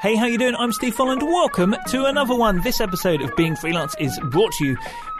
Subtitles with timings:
[0.00, 0.54] Hey, how you doing?
[0.54, 1.24] I'm Steve Folland.
[1.24, 2.60] Welcome to another one.
[2.60, 4.76] This episode of Being Freelance is brought to you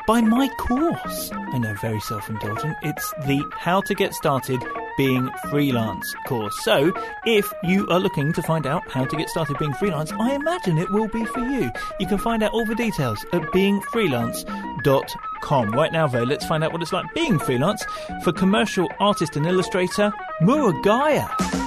[0.06, 1.32] by my course.
[1.32, 2.76] I know, very self-indulgent.
[2.82, 4.62] It's the How to Get Started
[4.96, 6.56] Being Freelance course.
[6.62, 6.92] So,
[7.26, 10.78] if you are looking to find out how to get started being freelance, I imagine
[10.78, 11.72] it will be for you.
[11.98, 15.70] You can find out all the details at beingfreelance.com.
[15.72, 17.84] Right now, though, let's find out what it's like being freelance
[18.22, 21.57] for commercial artist and illustrator Murugiah.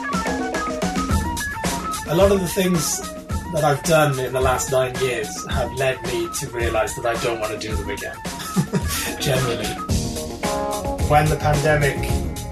[2.11, 2.99] A lot of the things
[3.53, 7.13] that I've done in the last nine years have led me to realise that I
[7.23, 8.17] don't want to do them again.
[9.21, 9.67] Generally.
[11.07, 11.97] When the pandemic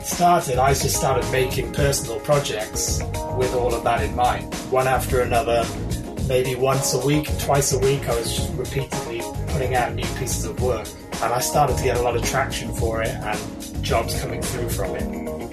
[0.02, 3.02] started, I just started making personal projects
[3.36, 4.53] with all of that in mind.
[4.72, 5.66] One after another,
[6.30, 10.62] maybe once a week, twice a week, I was repeatedly putting out new pieces of
[10.62, 10.88] work.
[11.22, 14.70] And I started to get a lot of traction for it and jobs coming through
[14.70, 15.52] from it.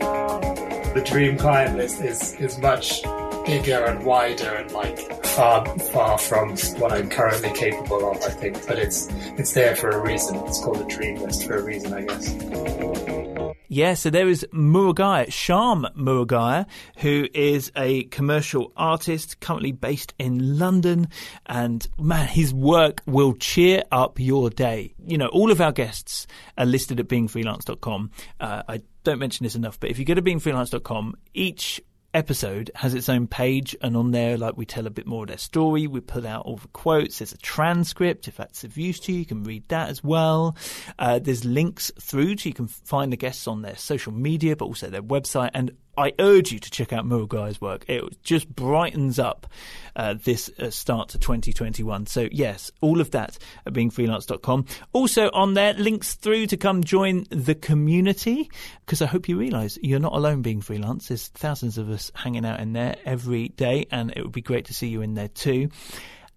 [0.94, 3.02] The dream client list is, is much
[3.46, 8.66] bigger and wider and like far far from what I'm currently capable of, I think.
[8.66, 9.08] But it's
[9.38, 10.36] it's there for a reason.
[10.46, 13.46] It's called a dream list for a reason, I guess.
[13.68, 16.66] Yeah, so there is Murugiah, Sharm Murugiah,
[16.98, 21.08] who is a commercial artist currently based in London.
[21.46, 24.94] And man, his work will cheer up your day.
[25.04, 28.12] You know, all of our guests are listed at beingfreelance.com.
[28.38, 31.80] Uh, I don't mention this enough, but if you go to beingfreelance.com, each
[32.16, 35.28] episode has its own page, and on there, like we tell a bit more of
[35.28, 35.86] their story.
[35.86, 37.18] We put out all the quotes.
[37.18, 39.20] There's a transcript if that's of use to you.
[39.20, 40.56] You can read that as well.
[40.98, 44.64] Uh, there's links through, to you can find the guests on their social media, but
[44.64, 47.84] also their website and I urge you to check out Murugiah's work.
[47.88, 49.46] It just brightens up
[49.94, 52.06] uh, this uh, start to 2021.
[52.06, 54.66] So, yes, all of that at beingfreelance.com.
[54.92, 58.50] Also, on there, links through to come join the community
[58.84, 61.08] because I hope you realize you're not alone being freelance.
[61.08, 64.66] There's thousands of us hanging out in there every day, and it would be great
[64.66, 65.70] to see you in there too.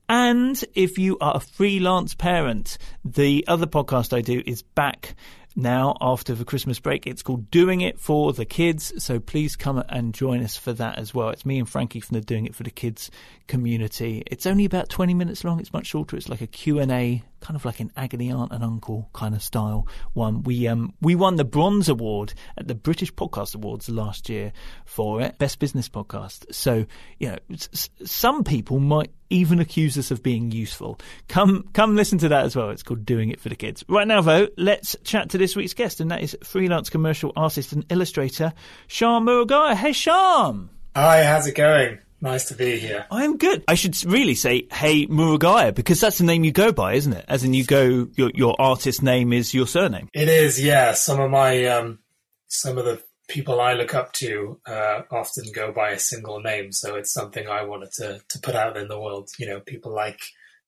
[0.10, 5.16] And if you are a freelance parent, the other podcast I do is back
[5.56, 7.08] now after the Christmas break.
[7.08, 9.04] It's called Doing It for the Kids.
[9.04, 11.30] So please come and join us for that as well.
[11.30, 13.12] It's me and Frankie from the Doing It for the Kids
[13.50, 14.24] community.
[14.28, 15.60] It's only about 20 minutes long.
[15.60, 16.16] It's much shorter.
[16.16, 19.88] It's like a Q&A, kind of like an agony aunt and uncle kind of style
[20.14, 20.44] one.
[20.44, 24.54] We um we won the bronze award at the British Podcast Awards last year
[24.86, 26.54] for it, best business podcast.
[26.54, 26.86] So,
[27.18, 31.00] you know, s- some people might even accuse us of being useful.
[31.28, 32.70] Come come listen to that as well.
[32.70, 33.84] It's called Doing It for the Kids.
[33.90, 37.74] Right now though, let's chat to this week's guest and that is freelance commercial artist
[37.74, 38.54] and illustrator
[38.88, 39.76] Sharm Murugiah.
[39.76, 40.70] Hey Sharm.
[40.96, 42.00] Hi, how's it going?
[42.22, 43.06] Nice to be here.
[43.10, 43.64] I'm good.
[43.68, 47.26] I should really say, hey, Murugiah, because that's the name you go by, isn't it?
[47.28, 50.10] As in, you go, your, your artist name is your surname.
[50.14, 50.94] It is, yeah.
[50.94, 52.00] Some of my, um,
[52.48, 56.74] some of the people I look up to uh, often go by a single name,
[56.74, 59.30] so it's something I wanted to to put out in the world.
[59.38, 60.20] You know, people like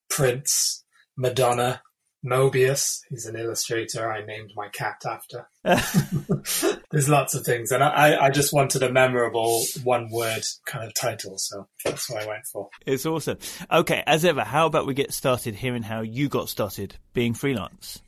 [0.10, 0.86] Prince,
[1.18, 1.82] Madonna,
[2.26, 3.02] Moebius.
[3.10, 5.48] He's an illustrator I named my cat after.
[6.92, 10.94] There's lots of things, and I, I just wanted a memorable one word kind of
[10.94, 12.70] title, so that's what I went for.
[12.86, 13.38] It's awesome.
[13.72, 18.02] Okay, as ever, how about we get started hearing how you got started being freelance?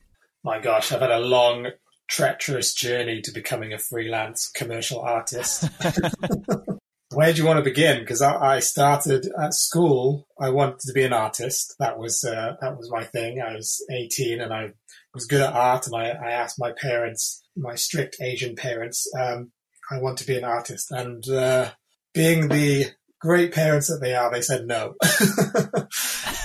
[0.44, 1.68] My gosh, I've had a long,
[2.08, 5.70] treacherous journey to becoming a freelance commercial artist.
[7.14, 8.00] Where do you want to begin?
[8.00, 10.28] Because I, I, started at school.
[10.40, 11.76] I wanted to be an artist.
[11.80, 13.42] That was uh, that was my thing.
[13.42, 14.74] I was 18 and I
[15.14, 15.88] was good at art.
[15.88, 19.52] And I, I asked my parents, my strict Asian parents, um,
[19.92, 20.92] I want to be an artist.
[20.92, 21.72] And uh,
[22.14, 22.88] being the
[23.20, 24.96] great parents that they are, they said no.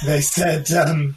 [0.06, 1.16] they said um,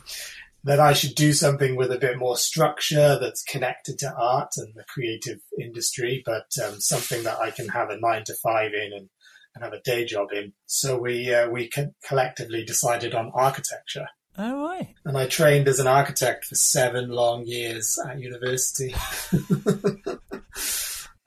[0.64, 4.74] that I should do something with a bit more structure that's connected to art and
[4.76, 8.92] the creative industry, but um, something that I can have a nine to five in
[8.94, 9.10] and
[9.54, 10.54] and have a day job in.
[10.66, 14.08] So we uh, we co- collectively decided on architecture.
[14.38, 14.94] Oh, right.
[15.04, 18.96] And I trained as an architect for seven long years at university.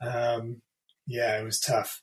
[0.01, 0.61] um,
[1.05, 2.01] yeah, it was tough.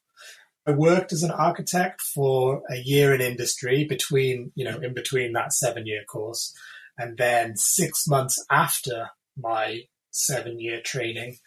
[0.65, 5.33] I worked as an architect for a year in industry between, you know, in between
[5.33, 6.55] that seven year course.
[6.97, 9.81] And then six months after my
[10.13, 11.39] seven year training,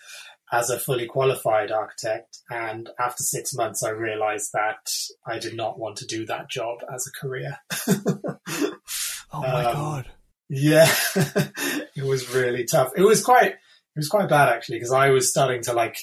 [0.51, 2.39] as a fully qualified architect.
[2.49, 4.89] And after six months, I realized that
[5.25, 7.57] I did not want to do that job as a career.
[7.87, 10.11] oh my um, God.
[10.49, 10.91] Yeah,
[11.95, 12.91] it was really tough.
[12.95, 15.97] It was quite, it was quite bad actually, because I was starting to like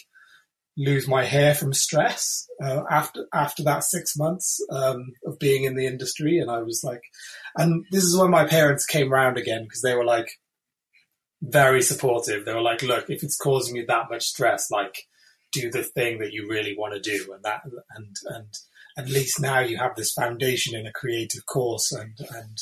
[0.76, 5.76] lose my hair from stress uh, after after that six months um, of being in
[5.76, 7.02] the industry, and I was like,
[7.56, 10.28] and this is when my parents came round again because they were like,
[11.42, 12.44] very supportive.
[12.44, 15.06] They were like, look, if it's causing you that much stress, like
[15.52, 17.32] do the thing that you really want to do.
[17.34, 17.62] And that,
[17.94, 18.48] and, and,
[18.98, 22.58] at least now you have this foundation in a creative course and, and,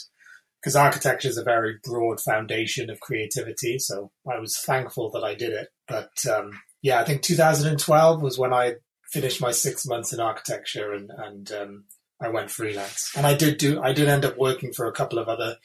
[0.60, 3.80] because architecture is a very broad foundation of creativity.
[3.80, 5.70] So I was thankful that I did it.
[5.88, 8.74] But um, yeah, I think 2012 was when I
[9.10, 11.84] finished my six months in architecture and, and um,
[12.20, 13.10] I went freelance.
[13.16, 15.56] And I did do, I did end up working for a couple of other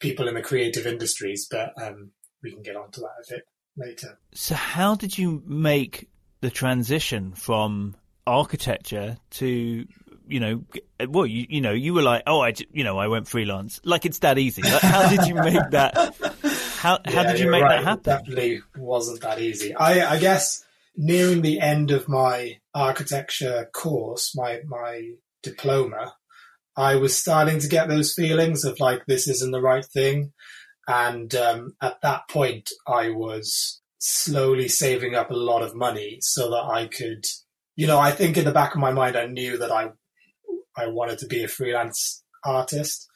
[0.00, 2.10] people in the creative industries, but um,
[2.42, 3.42] we can get onto that a bit
[3.76, 4.18] later.
[4.34, 6.08] So how did you make
[6.40, 7.96] the transition from
[8.26, 9.86] architecture to
[10.28, 10.62] you know,
[11.08, 13.80] well, you, you know, you were like, oh, I, you know, I went freelance.
[13.82, 14.62] Like it's that easy.
[14.62, 16.14] Like, how did you make that?
[16.76, 17.82] How how did you make right.
[17.82, 18.12] that happen?
[18.12, 19.74] It definitely wasn't that easy.
[19.74, 20.64] I, I guess
[20.96, 25.12] nearing the end of my architecture course, my my
[25.42, 26.14] diploma,
[26.76, 30.32] I was starting to get those feelings of like this isn't the right thing,
[30.88, 36.50] and um, at that point, I was slowly saving up a lot of money so
[36.50, 37.24] that I could
[37.78, 39.90] you know, I think in the back of my mind, I knew that I
[40.76, 43.08] I wanted to be a freelance artist.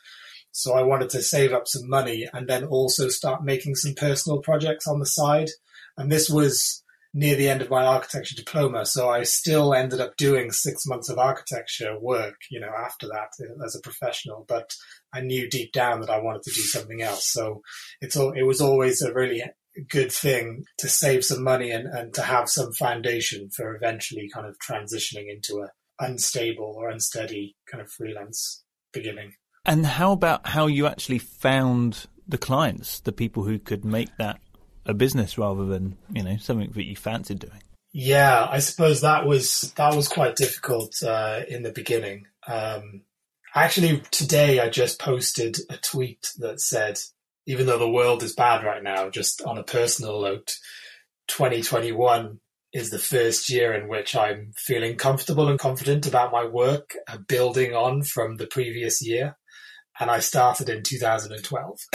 [0.52, 4.38] So I wanted to save up some money and then also start making some personal
[4.38, 5.50] projects on the side.
[5.96, 8.86] And this was near the end of my architecture diploma.
[8.86, 13.32] So I still ended up doing six months of architecture work, you know, after that
[13.64, 14.44] as a professional.
[14.46, 14.76] But
[15.12, 17.28] I knew deep down that I wanted to do something else.
[17.28, 17.62] So
[18.00, 19.42] it's all, it was always a really
[19.88, 24.46] good thing to save some money and, and to have some foundation for eventually kind
[24.46, 25.68] of transitioning into a
[26.00, 29.32] unstable or unsteady kind of freelance beginning.
[29.64, 34.40] And how about how you actually found the clients, the people who could make that
[34.84, 37.62] a business rather than, you know, something that you fancied doing?
[37.92, 42.26] Yeah, I suppose that was that was quite difficult uh, in the beginning.
[42.46, 43.02] Um,
[43.54, 46.98] actually, today I just posted a tweet that said,
[47.46, 50.54] even though the world is bad right now, just on a personal note,
[51.28, 52.38] 2021
[52.72, 57.18] is the first year in which I'm feeling comfortable and confident about my work, uh,
[57.18, 59.36] building on from the previous year.
[60.00, 61.78] And I started in 2012.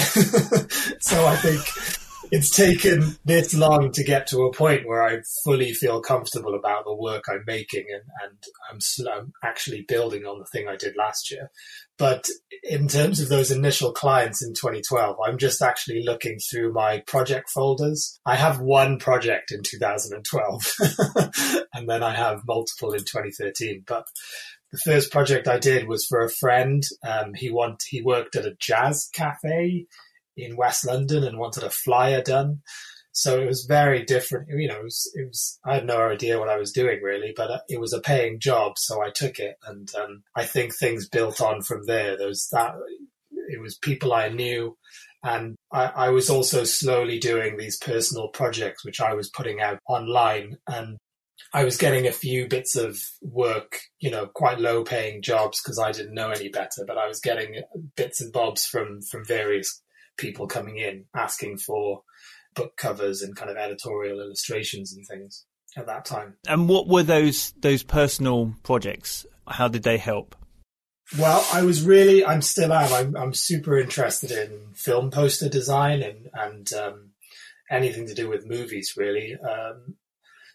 [1.00, 5.74] so I think it's taken this long to get to a point where I fully
[5.74, 8.38] feel comfortable about the work I'm making and, and
[8.70, 8.80] I'm,
[9.12, 11.50] I'm actually building on the thing I did last year.
[11.98, 12.28] But
[12.64, 17.50] in terms of those initial clients in 2012, I'm just actually looking through my project
[17.50, 18.20] folders.
[18.26, 20.74] I have one project in 2012
[21.74, 23.84] and then I have multiple in 2013.
[23.88, 24.06] But
[24.72, 26.84] the first project I did was for a friend.
[27.08, 29.88] Um, he want, he worked at a jazz cafe
[30.38, 32.62] in West London and wanted a flyer done.
[33.12, 34.48] So it was very different.
[34.50, 37.34] You know, it was, it was, I had no idea what I was doing really,
[37.36, 38.78] but uh, it was a paying job.
[38.78, 39.56] So I took it.
[39.66, 42.16] And um, I think things built on from there.
[42.16, 42.76] There was that,
[43.32, 44.78] it was people I knew.
[45.24, 49.80] And I, I was also slowly doing these personal projects, which I was putting out
[49.90, 50.58] online.
[50.68, 50.98] And
[51.54, 55.80] I was getting a few bits of work, you know, quite low paying jobs because
[55.80, 57.64] I didn't know any better, but I was getting
[57.96, 59.82] bits and bobs from, from various
[60.18, 62.04] people coming in asking for
[62.56, 65.46] book covers and kind of editorial illustrations and things
[65.78, 66.36] at that time.
[66.48, 69.26] And what were those those personal projects?
[69.48, 70.36] How did they help?
[71.18, 72.92] Well, I was really, I'm still am.
[72.92, 77.12] I'm, I'm super interested in film poster design and and um,
[77.70, 79.36] anything to do with movies, really.
[79.36, 79.96] Um,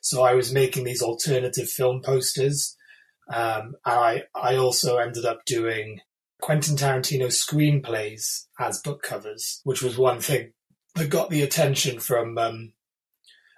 [0.03, 2.77] so I was making these alternative film posters,
[3.33, 6.01] um, and I I also ended up doing
[6.43, 10.53] Quentin Tarantino screenplays as book covers, which was one thing
[10.97, 12.37] that got the attention from.
[12.37, 12.73] Um,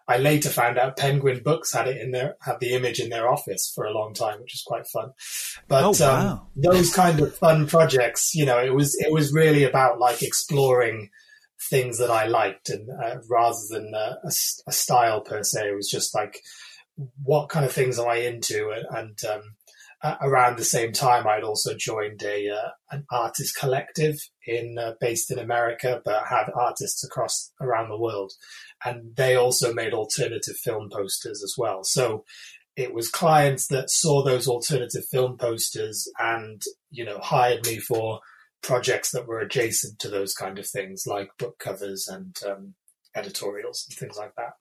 [0.07, 3.27] I later found out Penguin Books had it in their had the image in their
[3.27, 5.13] office for a long time, which was quite fun.
[5.67, 6.31] But oh, wow.
[6.33, 10.23] um, those kind of fun projects, you know, it was it was really about like
[10.23, 11.09] exploring
[11.71, 14.33] things that I liked, and uh, rather than uh, a,
[14.67, 16.41] a, style per se, it was just like
[17.23, 19.55] what kind of things am I into, and, and um,
[20.21, 25.31] around the same time, I'd also joined a uh, an artist collective in uh, based
[25.31, 28.33] in America, but had artists across around the world,
[28.85, 31.85] and they also made alternative film posters as well.
[31.85, 32.25] So
[32.77, 38.21] it was clients that saw those alternative film posters and you know hired me for
[38.63, 42.75] projects that were adjacent to those kind of things, like book covers and um,
[43.15, 44.53] editorials and things like that.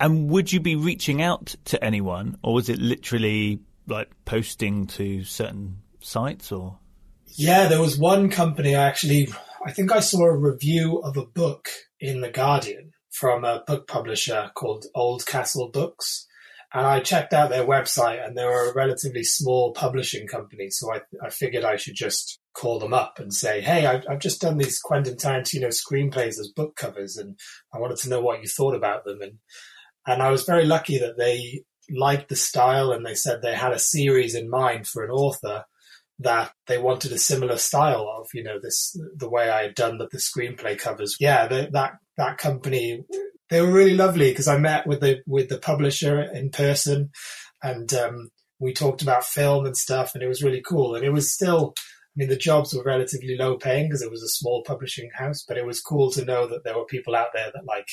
[0.00, 5.24] And would you be reaching out to anyone, or was it literally like posting to
[5.24, 6.78] certain sites or?
[7.26, 9.28] Yeah, there was one company I actually,
[9.64, 13.86] I think I saw a review of a book in The Guardian from a book
[13.86, 16.26] publisher called Oldcastle Books.
[16.74, 20.70] And I checked out their website and they were a relatively small publishing company.
[20.70, 24.20] So I, I figured I should just call them up and say, Hey, I've, I've
[24.20, 27.38] just done these Quentin Tarantino screenplays as book covers and
[27.74, 29.20] I wanted to know what you thought about them.
[29.20, 29.38] And,
[30.06, 33.72] and I was very lucky that they liked the style and they said they had
[33.72, 35.64] a series in mind for an author
[36.18, 39.98] that they wanted a similar style of, you know, this the way I had done
[39.98, 41.16] the, the screenplay covers.
[41.18, 43.04] Yeah, the, that that company
[43.52, 47.10] they were really lovely because I met with the with the publisher in person,
[47.62, 50.94] and um, we talked about film and stuff, and it was really cool.
[50.94, 54.22] And it was still, I mean, the jobs were relatively low paying because it was
[54.22, 57.28] a small publishing house, but it was cool to know that there were people out
[57.34, 57.88] there that like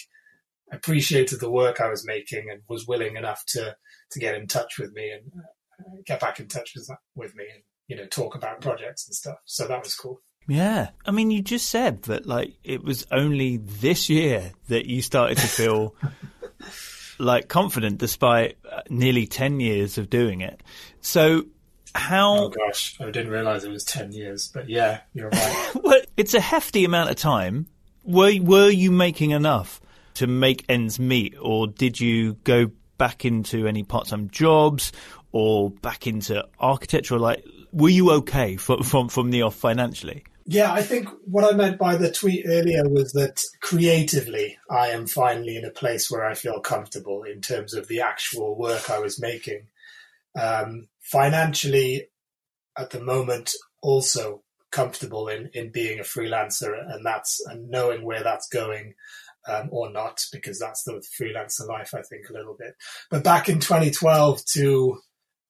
[0.71, 3.75] appreciated the work I was making and was willing enough to
[4.11, 7.45] to get in touch with me and uh, get back in touch with with me
[7.53, 9.37] and you know talk about projects and stuff.
[9.45, 10.21] So that was cool.
[10.49, 10.89] Yeah.
[11.05, 15.37] I mean, you just said that like it was only this year that you started
[15.37, 15.95] to feel
[17.19, 20.61] like confident despite uh, nearly 10 years of doing it.
[21.01, 21.45] So
[21.93, 25.71] how Oh gosh, I didn't realize it was 10 years, but yeah, you're right.
[25.83, 27.67] well, it's a hefty amount of time.
[28.03, 29.81] Were were you making enough
[30.19, 34.91] to make ends meet or did you go back into any part-time jobs
[35.31, 40.23] or back into architecture like were you okay from from, from the off financially?
[40.45, 45.05] Yeah, I think what I meant by the tweet earlier was that creatively, I am
[45.05, 48.97] finally in a place where I feel comfortable in terms of the actual work I
[48.97, 49.67] was making.
[50.39, 52.07] Um, financially,
[52.75, 58.23] at the moment, also comfortable in, in being a freelancer, and that's and knowing where
[58.23, 58.95] that's going.
[59.47, 62.75] Um, or not, because that's the freelancer life, I think, a little bit.
[63.09, 64.99] But back in 2012 to,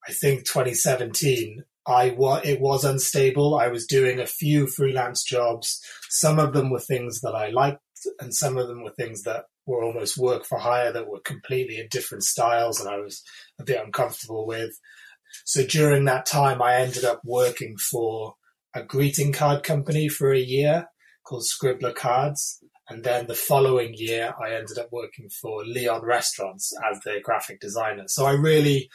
[0.08, 3.56] I think, 2017, I was it was unstable.
[3.56, 5.84] I was doing a few freelance jobs.
[6.08, 7.82] Some of them were things that I liked,
[8.20, 11.80] and some of them were things that were almost work for hire that were completely
[11.80, 13.24] in different styles, and I was
[13.60, 14.80] a bit uncomfortable with.
[15.46, 18.36] So during that time, I ended up working for
[18.76, 20.90] a greeting card company for a year
[21.24, 22.64] called Scribbler Cards.
[22.90, 27.60] And then the following year, I ended up working for Leon Restaurants as their graphic
[27.60, 28.06] designer.
[28.08, 28.90] So I really,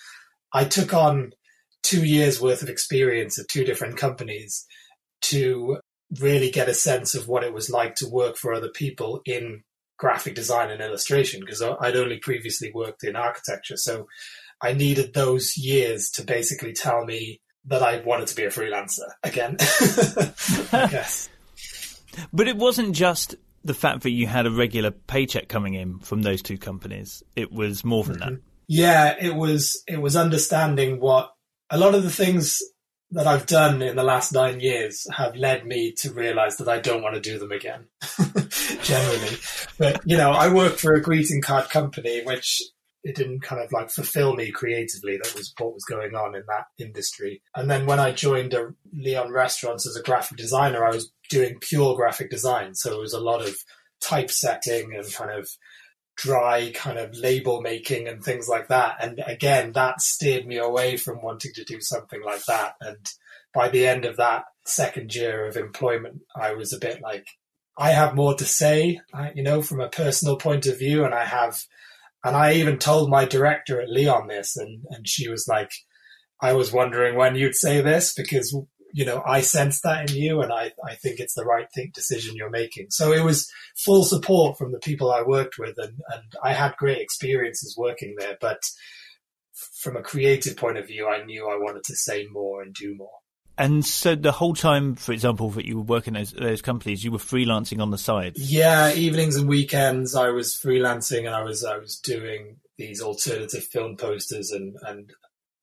[0.52, 1.32] I took on
[1.82, 4.66] two years worth of experience at two different companies
[5.22, 5.78] to
[6.20, 9.62] really get a sense of what it was like to work for other people in
[9.96, 13.76] graphic design and illustration because I'd only previously worked in architecture.
[13.76, 14.08] So
[14.60, 19.08] I needed those years to basically tell me that I wanted to be a freelancer
[19.22, 19.56] again.
[20.72, 21.28] I guess.
[22.32, 26.22] But it wasn't just the fact that you had a regular paycheck coming in from
[26.22, 27.22] those two companies.
[27.34, 28.34] It was more than mm-hmm.
[28.34, 28.40] that.
[28.68, 31.34] Yeah, it was it was understanding what
[31.70, 32.60] a lot of the things
[33.10, 36.80] that I've done in the last nine years have led me to realize that I
[36.80, 37.86] don't want to do them again,
[38.82, 39.36] generally.
[39.78, 42.60] But, you know, I worked for a greeting card company, which
[43.04, 45.18] it didn't kind of like fulfill me creatively.
[45.22, 47.42] That was what was going on in that industry.
[47.54, 51.58] And then when I joined a Leon Restaurants as a graphic designer, I was doing
[51.60, 52.74] pure graphic design.
[52.74, 53.54] So it was a lot of
[54.00, 55.48] typesetting and kind of
[56.16, 58.96] dry kind of label making and things like that.
[59.00, 62.74] And again, that steered me away from wanting to do something like that.
[62.80, 62.98] And
[63.52, 67.26] by the end of that second year of employment, I was a bit like,
[67.76, 71.04] I have more to say, uh, you know, from a personal point of view.
[71.04, 71.60] And I have,
[72.22, 75.70] and I even told my director at Leon this, and, and she was like,
[76.40, 78.56] I was wondering when you'd say this because
[78.94, 81.90] you know, I sense that in you and I, I think it's the right thing
[81.92, 82.86] decision you're making.
[82.90, 86.76] So it was full support from the people I worked with and, and I had
[86.76, 88.38] great experiences working there.
[88.40, 88.62] But
[89.82, 92.94] from a creative point of view, I knew I wanted to say more and do
[92.94, 93.18] more.
[93.58, 97.10] And so the whole time, for example, that you were working those those companies, you
[97.10, 98.34] were freelancing on the side.
[98.36, 103.64] Yeah, evenings and weekends, I was freelancing, and I was I was doing these alternative
[103.64, 105.12] film posters and and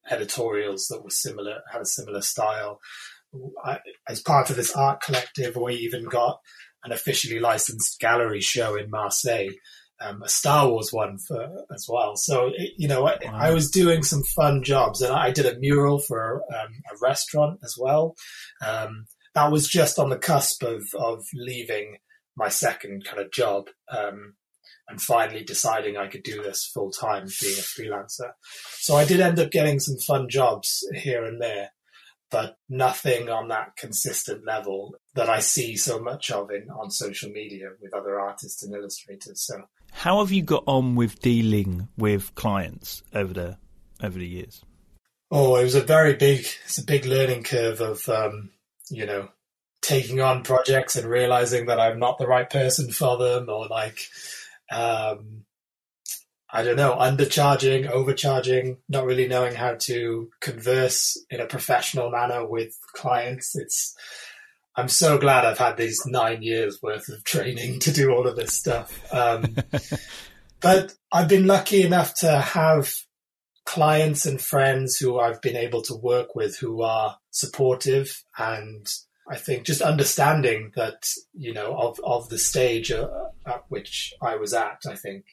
[0.09, 2.79] editorials that were similar, had a similar style.
[3.63, 6.39] I, as part of this art collective, we even got
[6.83, 9.49] an officially licensed gallery show in Marseille,
[9.99, 12.15] um, a Star Wars one for as well.
[12.15, 13.31] So it, you know, I, wow.
[13.33, 17.59] I, was doing some fun jobs, and I did a mural for um, a restaurant
[17.63, 18.15] as well.
[18.65, 21.97] Um, that was just on the cusp of of leaving
[22.35, 24.35] my second kind of job um,
[24.89, 28.31] and finally deciding I could do this full time, being a freelancer.
[28.79, 31.69] So I did end up getting some fun jobs here and there
[32.31, 37.29] but nothing on that consistent level that I see so much of in on social
[37.29, 39.45] media with other artists and illustrators.
[39.45, 43.57] So, how have you got on with dealing with clients over the
[44.01, 44.63] over the years?
[45.31, 48.51] Oh, it was a very big, it's a big learning curve of, um,
[48.89, 49.29] you know,
[49.81, 53.97] taking on projects and realizing that I'm not the right person for them, or like,
[54.69, 55.45] um,
[56.53, 62.45] I don't know, undercharging, overcharging, not really knowing how to converse in a professional manner
[62.45, 63.55] with clients.
[63.55, 63.95] It's,
[64.75, 68.35] I'm so glad I've had these nine years worth of training to do all of
[68.35, 69.01] this stuff.
[69.13, 69.55] Um,
[70.59, 72.93] but I've been lucky enough to have
[73.65, 78.85] clients and friends who I've been able to work with who are supportive and
[79.29, 83.07] I think just understanding that you know of of the stage uh,
[83.45, 84.81] at which I was at.
[84.89, 85.23] I think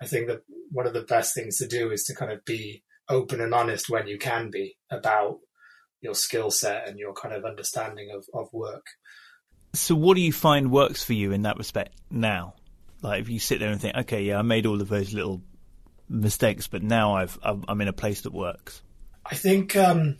[0.00, 2.82] I think that one of the best things to do is to kind of be
[3.08, 5.38] open and honest when you can be about
[6.00, 8.84] your skill set and your kind of understanding of, of work.
[9.74, 12.54] So, what do you find works for you in that respect now?
[13.02, 15.42] Like, if you sit there and think, okay, yeah, I made all of those little
[16.08, 18.82] mistakes, but now I've I'm in a place that works.
[19.24, 20.18] I think um,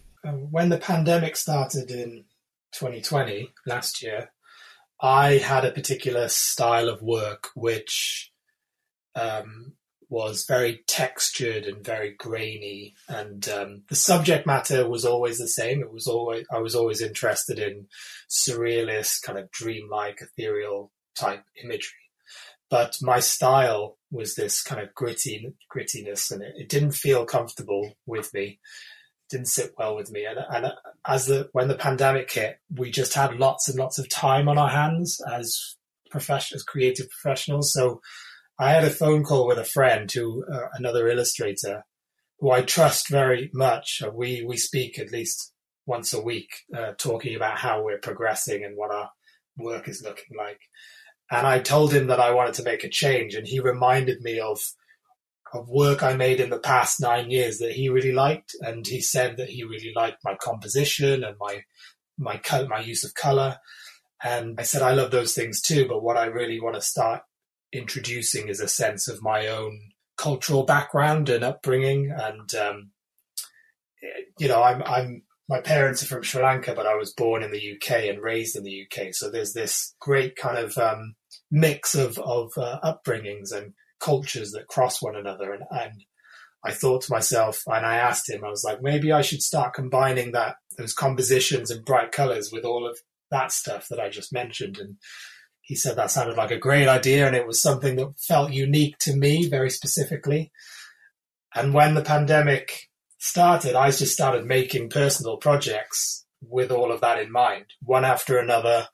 [0.51, 2.25] when the pandemic started in
[2.73, 4.31] 2020 last year,
[5.01, 8.33] I had a particular style of work which
[9.17, 9.73] um,
[10.09, 15.81] was very textured and very grainy, and um, the subject matter was always the same.
[15.81, 17.87] It was always I was always interested in
[18.31, 22.11] surrealist, kind of dreamlike, ethereal type imagery,
[22.71, 27.95] but my style was this kind of gritty grittiness, and it, it didn't feel comfortable
[28.07, 28.61] with me
[29.29, 30.25] didn't sit well with me.
[30.25, 30.73] And, and
[31.07, 34.59] as the when the pandemic hit, we just had lots and lots of time on
[34.59, 35.77] our hands as
[36.11, 37.73] professionals, creative professionals.
[37.73, 38.01] So
[38.59, 41.85] I had a phone call with a friend who, uh, another illustrator,
[42.39, 44.03] who I trust very much.
[44.05, 45.53] Uh, we we speak at least
[45.85, 49.11] once a week, uh, talking about how we're progressing and what our
[49.59, 50.61] work is looking like.
[51.31, 54.41] And I told him that I wanted to make a change, and he reminded me
[54.41, 54.61] of
[55.53, 59.01] of work I made in the past nine years that he really liked, and he
[59.01, 61.63] said that he really liked my composition and my
[62.19, 63.59] my my use of color.
[64.23, 67.23] And I said I love those things too, but what I really want to start
[67.73, 69.79] introducing is a sense of my own
[70.17, 72.13] cultural background and upbringing.
[72.17, 72.91] And um,
[74.39, 77.53] you know, I'm I'm my parents are from Sri Lanka, but I was born in
[77.53, 79.15] the UK and raised in the UK.
[79.15, 81.15] So there's this great kind of um,
[81.51, 85.53] mix of of uh, upbringings and cultures that cross one another.
[85.53, 86.03] And, and
[86.65, 89.75] I thought to myself, and I asked him, I was like, maybe I should start
[89.75, 92.99] combining that those compositions and bright colors with all of
[93.31, 94.79] that stuff that I just mentioned.
[94.79, 94.97] And
[95.67, 98.97] he said that sounded like a great idea, and it was something that felt unique
[99.01, 100.53] to me very specifically.
[101.57, 107.19] And when the pandemic started, I just started making personal projects with all of that
[107.19, 108.87] in mind, one after another,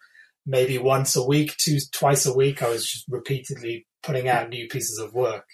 [0.46, 2.62] maybe once a week, two, twice a week.
[2.62, 5.44] I was just repeatedly putting out new pieces of work.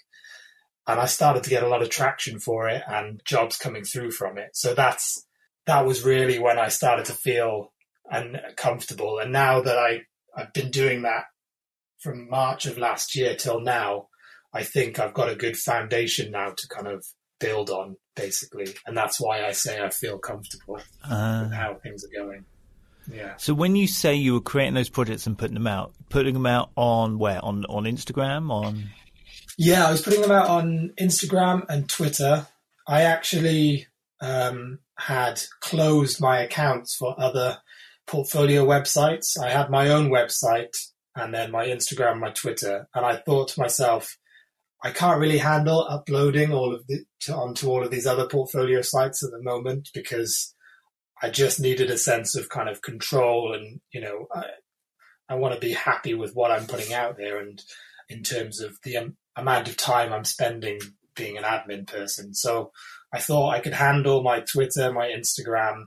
[0.87, 4.12] And I started to get a lot of traction for it and jobs coming through
[4.12, 4.50] from it.
[4.52, 5.26] So that's
[5.66, 7.72] that was really when I started to feel
[8.09, 9.18] uncomfortable.
[9.18, 10.02] And now that I,
[10.38, 11.24] I've been doing that
[11.98, 14.09] from March of last year till now,
[14.55, 17.05] I think I've got a good foundation now to kind of
[17.40, 18.68] build on, basically.
[18.87, 21.40] And that's why I say I feel comfortable uh.
[21.44, 22.44] with how things are going.
[23.11, 23.35] Yeah.
[23.37, 26.46] So when you say you were creating those projects and putting them out, putting them
[26.46, 27.42] out on where?
[27.42, 28.51] On on Instagram?
[28.51, 28.90] On
[29.57, 32.46] Yeah, I was putting them out on Instagram and Twitter.
[32.87, 33.87] I actually
[34.20, 37.59] um, had closed my accounts for other
[38.09, 39.38] portfolio websites.
[39.38, 40.77] I had my own website
[41.14, 44.16] and then my Instagram, my Twitter, and I thought to myself,
[44.83, 48.81] I can't really handle uploading all of the to, onto all of these other portfolio
[48.83, 50.55] sites at the moment because
[51.21, 54.44] I just needed a sense of kind of control and, you know, I,
[55.29, 57.61] I want to be happy with what I'm putting out there and
[58.09, 60.79] in terms of the um, amount of time I'm spending
[61.16, 62.33] being an admin person.
[62.35, 62.71] So
[63.12, 65.87] I thought I could handle my Twitter, my Instagram,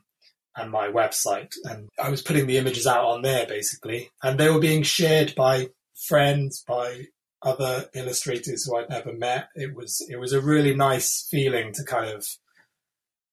[0.56, 1.54] and my website.
[1.64, 4.10] And I was putting the images out on there basically.
[4.22, 5.70] And they were being shared by
[6.08, 7.06] friends, by
[7.42, 9.48] other illustrators who I'd never met.
[9.56, 12.26] It was it was a really nice feeling to kind of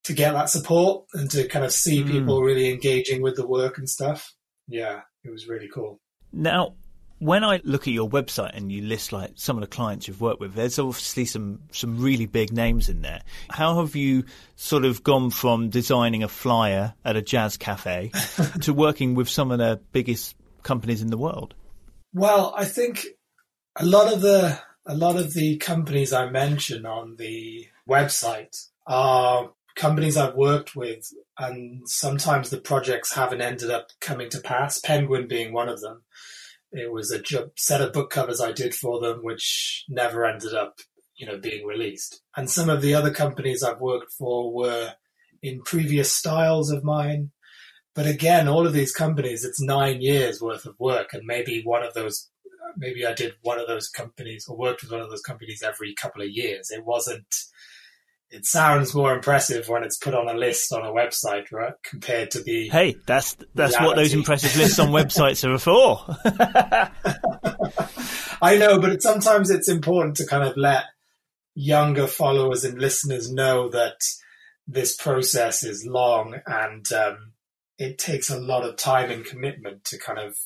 [0.05, 2.11] to get that support and to kind of see mm.
[2.11, 4.35] people really engaging with the work and stuff.
[4.67, 6.01] Yeah, it was really cool.
[6.33, 6.75] Now,
[7.19, 10.21] when I look at your website and you list like some of the clients you've
[10.21, 13.23] worked with, there's obviously some some really big names in there.
[13.51, 14.25] How have you
[14.57, 18.13] sort of gone from designing a flyer at a jazz cafe
[18.63, 21.55] to working with some of the biggest companies in the world?
[22.13, 23.07] Well, I think
[23.77, 29.51] a lot of the a lot of the companies I mention on the website are
[29.75, 34.79] companies I've worked with, and sometimes the projects haven't ended up coming to pass.
[34.81, 36.03] Penguin being one of them.
[36.73, 37.23] It was a
[37.57, 40.81] set of book covers I did for them, which never ended up,
[41.17, 42.23] you know, being released.
[42.37, 44.95] And some of the other companies I've worked for were
[45.43, 47.31] in previous styles of mine.
[47.95, 51.83] But again, all of these companies, it's nine years worth of work, and maybe one
[51.83, 52.31] of those,
[52.77, 55.95] maybe I did one of those companies or worked with one of those companies every
[55.95, 56.71] couple of years.
[56.71, 57.35] It wasn't
[58.31, 61.73] it sounds more impressive when it's put on a list on a website, right?
[61.83, 63.87] Compared to the hey, that's that's reality.
[63.87, 66.05] what those impressive lists on websites are for.
[68.43, 70.85] I know, but it, sometimes it's important to kind of let
[71.55, 74.01] younger followers and listeners know that
[74.67, 77.33] this process is long and um,
[77.79, 80.37] it takes a lot of time and commitment to kind of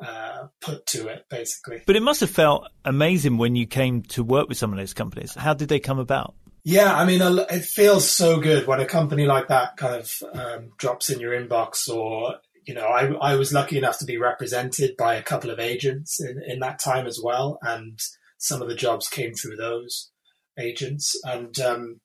[0.00, 1.82] uh, put to it, basically.
[1.86, 4.94] But it must have felt amazing when you came to work with some of those
[4.94, 5.34] companies.
[5.34, 6.34] How did they come about?
[6.64, 10.72] Yeah, I mean, it feels so good when a company like that kind of um,
[10.76, 12.36] drops in your inbox or
[12.68, 16.20] you know, I, I was lucky enough to be represented by a couple of agents
[16.20, 17.58] in, in that time as well.
[17.62, 17.98] And
[18.36, 20.10] some of the jobs came through those
[20.58, 21.18] agents.
[21.24, 22.00] And, um,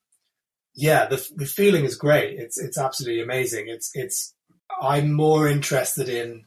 [0.73, 2.39] yeah, the, the feeling is great.
[2.39, 3.65] It's, it's absolutely amazing.
[3.67, 4.33] It's, it's,
[4.81, 6.45] I'm more interested in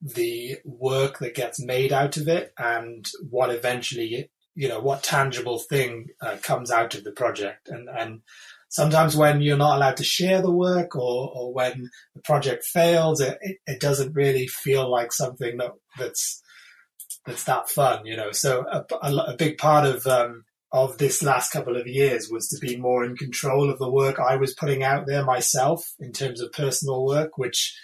[0.00, 5.58] the work that gets made out of it and what eventually, you know, what tangible
[5.58, 7.68] thing uh, comes out of the project.
[7.68, 8.20] And, and
[8.68, 13.20] sometimes when you're not allowed to share the work or, or when the project fails,
[13.20, 16.42] it, it, it doesn't really feel like something that, that's
[17.24, 18.32] that's that fun, you know.
[18.32, 22.48] So a, a, a big part of um, of this last couple of years was
[22.48, 26.12] to be more in control of the work I was putting out there myself in
[26.12, 27.78] terms of personal work, which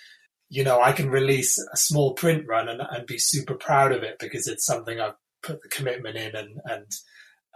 [0.48, 4.02] you know I can release a small print run and, and be super proud of
[4.02, 5.14] it because it's something I've
[5.48, 6.86] put the commitment in and and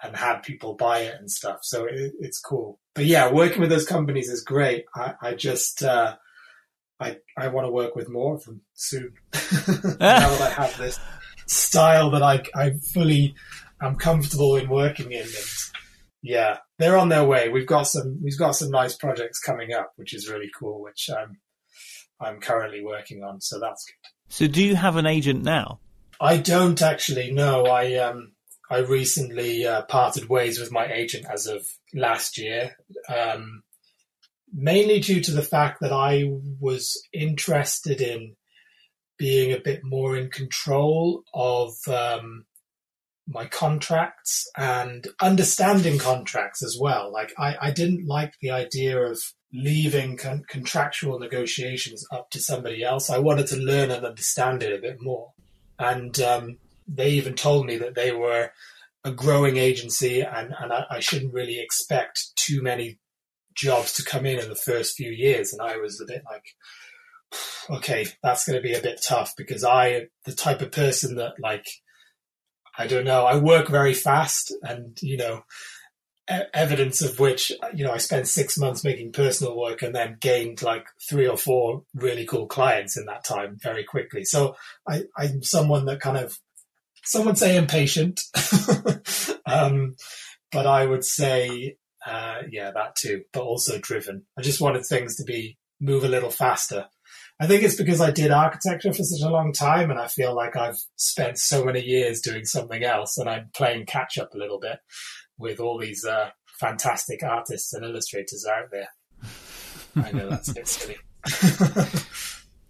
[0.02, 1.60] and had people buy it and stuff.
[1.62, 2.80] So it, it's cool.
[2.94, 4.84] But yeah, working with those companies is great.
[4.94, 6.16] I, I just, uh,
[6.98, 9.12] I, I want to work with more of them soon.
[9.32, 10.98] now that I have this
[11.46, 13.34] style that I, I fully
[13.80, 15.22] am comfortable in working in.
[15.22, 15.46] And
[16.20, 17.48] yeah, they're on their way.
[17.48, 21.08] We've got some, we've got some nice projects coming up, which is really cool, which
[21.16, 21.38] I'm,
[22.20, 23.40] I'm currently working on.
[23.40, 24.34] So that's good.
[24.34, 25.78] So do you have an agent now?
[26.22, 27.66] I don't actually know.
[27.66, 28.34] I, um,
[28.70, 32.76] I recently uh, parted ways with my agent as of last year,
[33.08, 33.64] um,
[34.52, 36.30] mainly due to the fact that I
[36.60, 38.36] was interested in
[39.18, 42.44] being a bit more in control of um,
[43.26, 47.12] my contracts and understanding contracts as well.
[47.12, 49.20] Like, I, I didn't like the idea of
[49.52, 53.10] leaving con- contractual negotiations up to somebody else.
[53.10, 55.32] I wanted to learn and understand it a bit more.
[55.78, 58.50] And um, they even told me that they were
[59.04, 63.00] a growing agency and, and I, I, shouldn't really expect too many
[63.52, 65.52] jobs to come in in the first few years.
[65.52, 66.44] And I was a bit like,
[67.78, 71.34] okay, that's going to be a bit tough because I, the type of person that
[71.40, 71.66] like,
[72.78, 75.44] I don't know, I work very fast and, you know,
[76.54, 80.62] evidence of which, you know, I spent six months making personal work and then gained
[80.62, 84.24] like three or four really cool clients in that time very quickly.
[84.24, 84.56] So
[84.88, 86.38] I, I'm someone that kind of
[87.04, 88.20] some would say impatient,
[89.46, 89.96] um,
[90.52, 94.24] but I would say, uh, yeah, that too, but also driven.
[94.38, 96.86] I just wanted things to be move a little faster.
[97.40, 100.34] I think it's because I did architecture for such a long time, and I feel
[100.34, 104.38] like I've spent so many years doing something else, and I'm playing catch up a
[104.38, 104.78] little bit
[105.38, 108.88] with all these uh, fantastic artists and illustrators out there.
[109.96, 110.96] I know that's a bit silly.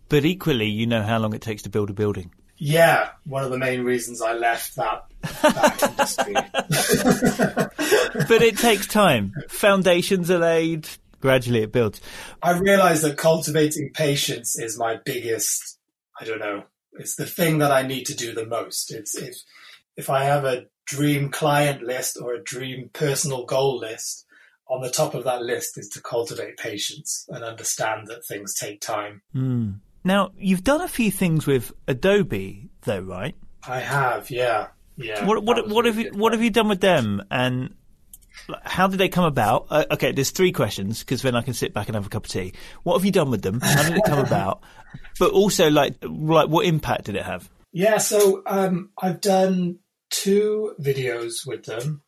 [0.09, 2.33] but equally, you know how long it takes to build a building.
[2.65, 5.03] Yeah, one of the main reasons I left that,
[5.43, 6.35] that industry.
[8.29, 9.33] but it takes time.
[9.49, 10.89] Foundations are laid,
[11.21, 12.01] gradually it builds.
[12.43, 15.81] I realize that cultivating patience is my biggest,
[16.21, 18.93] I don't know, it's the thing that I need to do the most.
[18.93, 19.35] It's if,
[19.97, 24.27] if I have a dream client list or a dream personal goal list,
[24.69, 28.81] on the top of that list is to cultivate patience and understand that things take
[28.81, 29.23] time.
[29.35, 29.81] Mm.
[30.05, 33.35] Now, you've done a few things with Adobe, though, right?
[33.67, 35.25] I have, yeah, yeah.
[35.25, 37.75] What what what have you what have you done with them, and
[38.65, 39.67] how did they come about?
[39.71, 42.25] Uh, okay, there's three questions because then I can sit back and have a cup
[42.25, 42.55] of tea.
[42.83, 43.61] What have you done with them?
[43.61, 44.63] How did it come about?
[45.19, 47.49] But also, like, like what impact did it have?
[47.73, 49.79] Yeah, so um, I've done
[50.13, 52.03] two videos with them.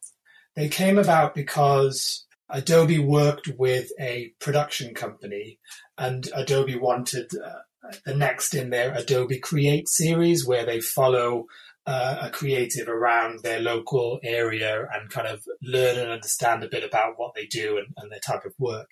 [0.54, 5.58] They came about because Adobe worked with a production company,
[5.98, 11.46] and Adobe wanted uh, the next in their Adobe Create series, where they follow
[11.86, 16.84] uh, a creative around their local area and kind of learn and understand a bit
[16.84, 18.90] about what they do and, and their type of work.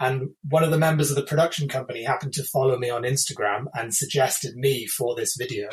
[0.00, 3.66] And one of the members of the production company happened to follow me on Instagram
[3.74, 5.68] and suggested me for this video.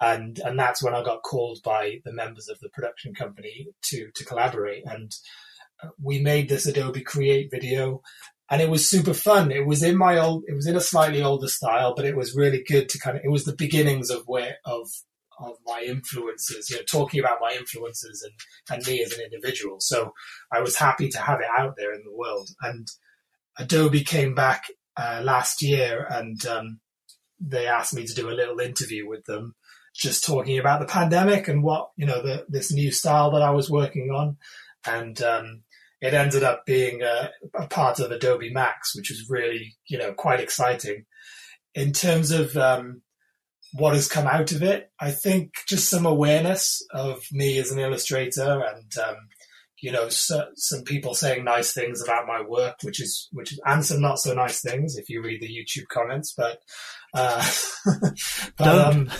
[0.00, 4.10] And, and that's when I got called by the members of the production company to,
[4.14, 4.84] to collaborate.
[4.86, 5.12] And
[5.82, 8.00] uh, we made this Adobe Create video
[8.50, 9.52] and it was super fun.
[9.52, 12.34] It was in my old, it was in a slightly older style, but it was
[12.34, 14.88] really good to kind of, it was the beginnings of where, of,
[15.38, 19.76] of my influences, you know, talking about my influences and, and me as an individual.
[19.80, 20.12] So
[20.50, 22.48] I was happy to have it out there in the world.
[22.62, 22.88] And
[23.58, 24.64] Adobe came back
[24.96, 26.80] uh, last year and um,
[27.40, 29.54] they asked me to do a little interview with them,
[29.94, 33.50] just talking about the pandemic and what, you know, the, this new style that I
[33.50, 34.36] was working on.
[34.86, 35.62] And, um,
[36.00, 40.12] it ended up being a, a, part of Adobe Max, which was really, you know,
[40.14, 41.04] quite exciting.
[41.74, 43.02] In terms of um,
[43.74, 47.78] what has come out of it, I think just some awareness of me as an
[47.78, 49.16] illustrator and, um,
[49.82, 53.60] you know, so, some people saying nice things about my work, which is, which is,
[53.64, 56.60] and some not so nice things if you read the YouTube comments, but,
[57.14, 57.44] uh,
[58.56, 59.10] but, um,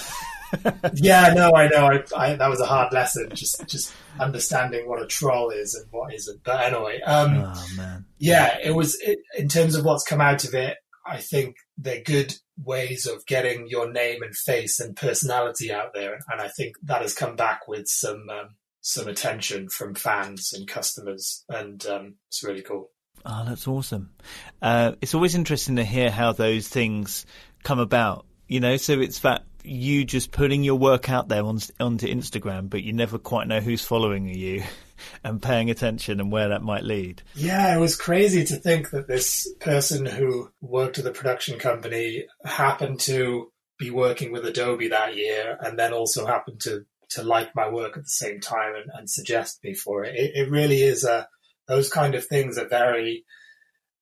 [0.95, 1.87] yeah, no, I know.
[1.87, 5.87] I, I, that was a hard lesson, just just understanding what a troll is and
[5.91, 6.43] what isn't.
[6.43, 8.05] But anyway, um, oh, man.
[8.19, 10.77] yeah, it was it, in terms of what's come out of it.
[11.07, 16.19] I think they're good ways of getting your name and face and personality out there,
[16.29, 20.67] and I think that has come back with some um, some attention from fans and
[20.67, 22.91] customers, and um, it's really cool.
[23.25, 24.11] Oh, that's awesome!
[24.63, 27.27] Uh, it's always interesting to hear how those things
[27.63, 28.27] come about.
[28.49, 32.71] You know, so it's that you just putting your work out there on, onto Instagram,
[32.71, 34.63] but you never quite know who's following you
[35.25, 37.23] and paying attention and where that might lead.
[37.35, 42.27] Yeah, it was crazy to think that this person who worked at the production company
[42.45, 47.55] happened to be working with Adobe that year and then also happened to, to like
[47.55, 50.15] my work at the same time and, and suggest me for it.
[50.15, 50.33] it.
[50.35, 51.29] It really is a,
[51.69, 53.25] those kind of things are very,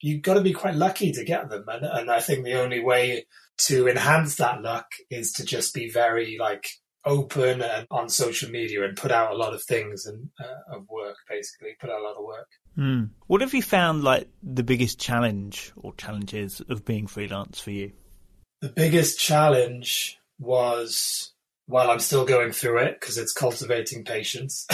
[0.01, 1.65] you've got to be quite lucky to get them.
[1.69, 3.27] And, and I think the only way
[3.59, 6.69] to enhance that luck is to just be very like
[7.05, 10.89] open and on social media and put out a lot of things and uh, of
[10.89, 13.09] work basically put out a lot of work mm.
[13.29, 17.93] what have you found like the biggest challenge or challenges of being freelance for you
[18.61, 21.33] the biggest challenge was
[21.69, 24.67] while i'm still going through it because it's cultivating patience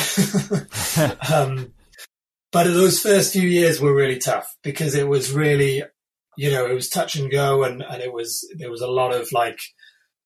[1.33, 1.73] um,
[2.51, 5.83] but those first few years were really tough because it was really
[6.37, 9.15] you know, it was touch and go and, and it was, there was a lot
[9.15, 9.61] of like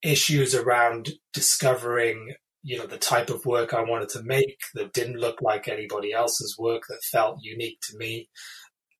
[0.03, 5.21] issues around discovering, you know, the type of work I wanted to make that didn't
[5.21, 8.29] look like anybody else's work that felt unique to me.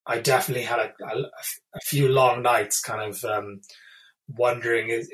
[0.07, 3.61] I definitely had a, a, a few long nights kind of, um,
[4.29, 5.05] wondering,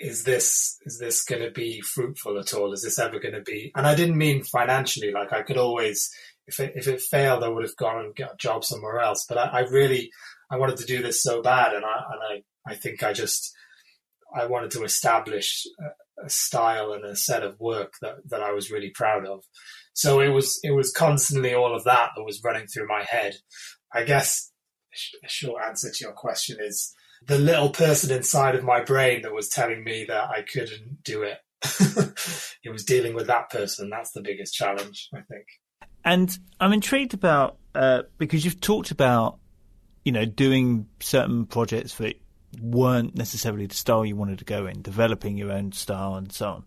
[0.00, 2.72] is this, is this going to be fruitful at all?
[2.72, 6.10] Is this ever going to be, and I didn't mean financially, like I could always,
[6.46, 9.26] if it, if it failed, I would have gone and got a job somewhere else.
[9.28, 10.10] But I, I really,
[10.50, 12.20] I wanted to do this so bad, and I and
[12.66, 13.54] I I think I just
[14.34, 18.52] I wanted to establish a, a style and a set of work that that I
[18.52, 19.44] was really proud of.
[19.92, 23.36] So it was it was constantly all of that that was running through my head.
[23.92, 24.50] I guess
[25.24, 26.94] a short answer to your question is
[27.26, 31.22] the little person inside of my brain that was telling me that I couldn't do
[31.22, 31.38] it.
[32.64, 33.90] it was dealing with that person.
[33.90, 35.46] That's the biggest challenge, I think.
[36.04, 39.38] And I'm intrigued about uh, because you've talked about
[40.04, 42.20] you know, doing certain projects that
[42.60, 46.48] weren't necessarily the style you wanted to go in, developing your own style and so
[46.48, 46.64] on.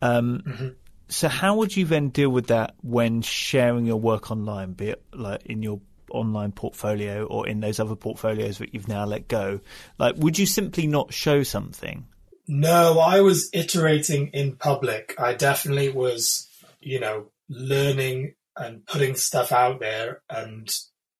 [0.00, 0.68] Um, mm-hmm.
[1.08, 5.02] So, how would you then deal with that when sharing your work online, be it
[5.12, 5.80] like in your
[6.12, 9.60] online portfolio or in those other portfolios that you've now let go?
[9.98, 12.06] Like, would you simply not show something?
[12.48, 15.14] No, I was iterating in public.
[15.18, 16.48] I definitely was,
[16.80, 20.68] you know, learning and putting stuff out there and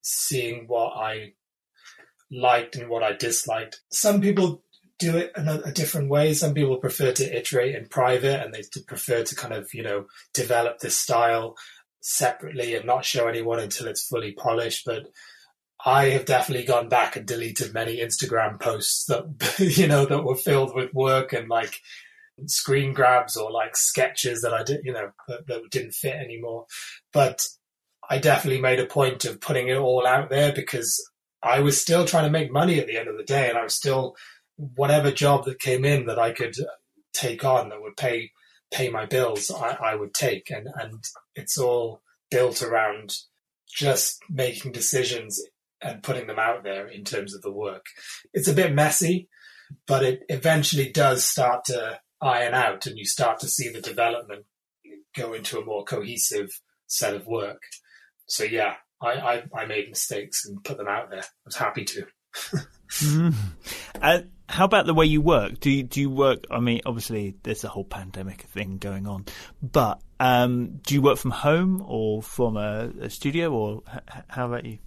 [0.03, 1.35] seeing what I
[2.31, 3.81] liked and what I disliked.
[3.91, 4.63] Some people
[4.99, 6.33] do it in a, a, different way.
[6.33, 10.07] Some people prefer to iterate in private and they prefer to kind of, you know,
[10.33, 11.57] develop this style
[12.03, 14.85] separately and not show anyone until it's fully polished.
[14.85, 15.09] But
[15.85, 20.37] I have definitely gone back and deleted many Instagram posts that, you know, that were
[20.37, 21.81] filled with work and like
[22.47, 26.67] screen grabs or like sketches that I did, you know, that, that didn't fit anymore.
[27.12, 27.47] But
[28.09, 31.03] I definitely made a point of putting it all out there because
[31.43, 33.65] I was still trying to make money at the end of the day, and I
[33.65, 34.15] was still
[34.57, 36.55] whatever job that came in that I could
[37.12, 38.31] take on that would pay
[38.73, 41.05] pay my bills, I, I would take, and and
[41.35, 43.15] it's all built around
[43.69, 45.41] just making decisions
[45.81, 47.87] and putting them out there in terms of the work.
[48.33, 49.29] It's a bit messy,
[49.87, 54.47] but it eventually does start to iron out, and you start to see the development
[55.15, 56.49] go into a more cohesive
[56.87, 57.63] set of work
[58.33, 61.21] so yeah, I, I, I, made mistakes and put them out there.
[61.21, 62.07] I was happy to.
[62.91, 63.35] mm.
[64.01, 64.21] uh,
[64.53, 65.61] how about the way you work?
[65.61, 66.45] Do you, do you work?
[66.51, 69.25] I mean, obviously there's a whole pandemic thing going on,
[69.62, 74.47] but um, do you work from home or from a, a studio, or h- how
[74.49, 74.79] about you?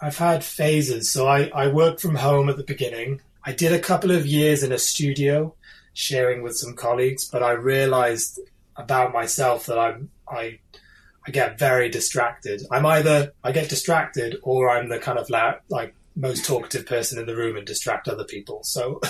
[0.00, 1.12] I've had phases.
[1.12, 3.20] So I, I worked from home at the beginning.
[3.44, 5.54] I did a couple of years in a studio,
[5.92, 8.40] sharing with some colleagues, but I realized
[8.76, 10.60] about myself that I'm I
[11.26, 12.62] I get very distracted.
[12.70, 17.18] I'm either I get distracted or I'm the kind of la- like most talkative person
[17.18, 18.60] in the room and distract other people.
[18.64, 19.00] So,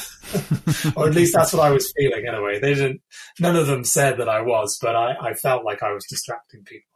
[0.96, 2.60] or at least that's what I was feeling anyway.
[2.60, 3.00] They didn't,
[3.40, 6.64] none of them said that I was, but I, I felt like I was distracting
[6.64, 6.92] people.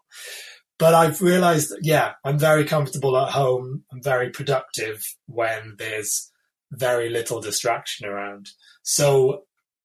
[0.79, 3.85] but I've realized, that, yeah, I'm very comfortable at home.
[3.93, 6.31] I'm very productive when there's
[6.71, 8.51] very little distraction around.
[8.83, 9.43] So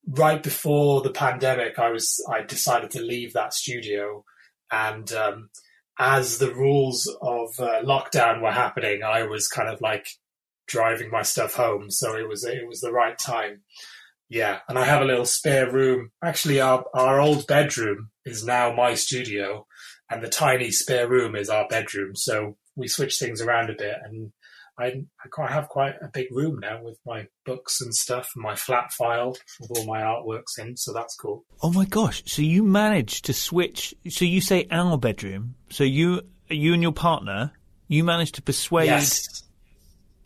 [0.07, 4.23] right before the pandemic, I was, I decided to leave that studio
[4.71, 5.49] and, um,
[5.99, 10.07] as the rules of uh, lockdown were happening, I was kind of like
[10.67, 11.91] driving my stuff home.
[11.91, 13.61] So it was, it was the right time.
[14.29, 14.59] Yeah.
[14.69, 16.11] And I have a little spare room.
[16.23, 19.65] Actually, our, our old bedroom is now my studio
[20.09, 22.15] and the tiny spare room is our bedroom.
[22.15, 24.31] So we switch things around a bit, and
[24.81, 24.87] I,
[25.23, 28.55] I quite have quite a big room now with my books and stuff, and my
[28.55, 30.75] flat file with all my artworks in.
[30.77, 31.43] So that's cool.
[31.61, 32.23] Oh my gosh!
[32.25, 33.93] So you managed to switch.
[34.09, 35.55] So you say our bedroom.
[35.69, 37.51] So you you and your partner,
[37.87, 39.43] you managed to persuade yes.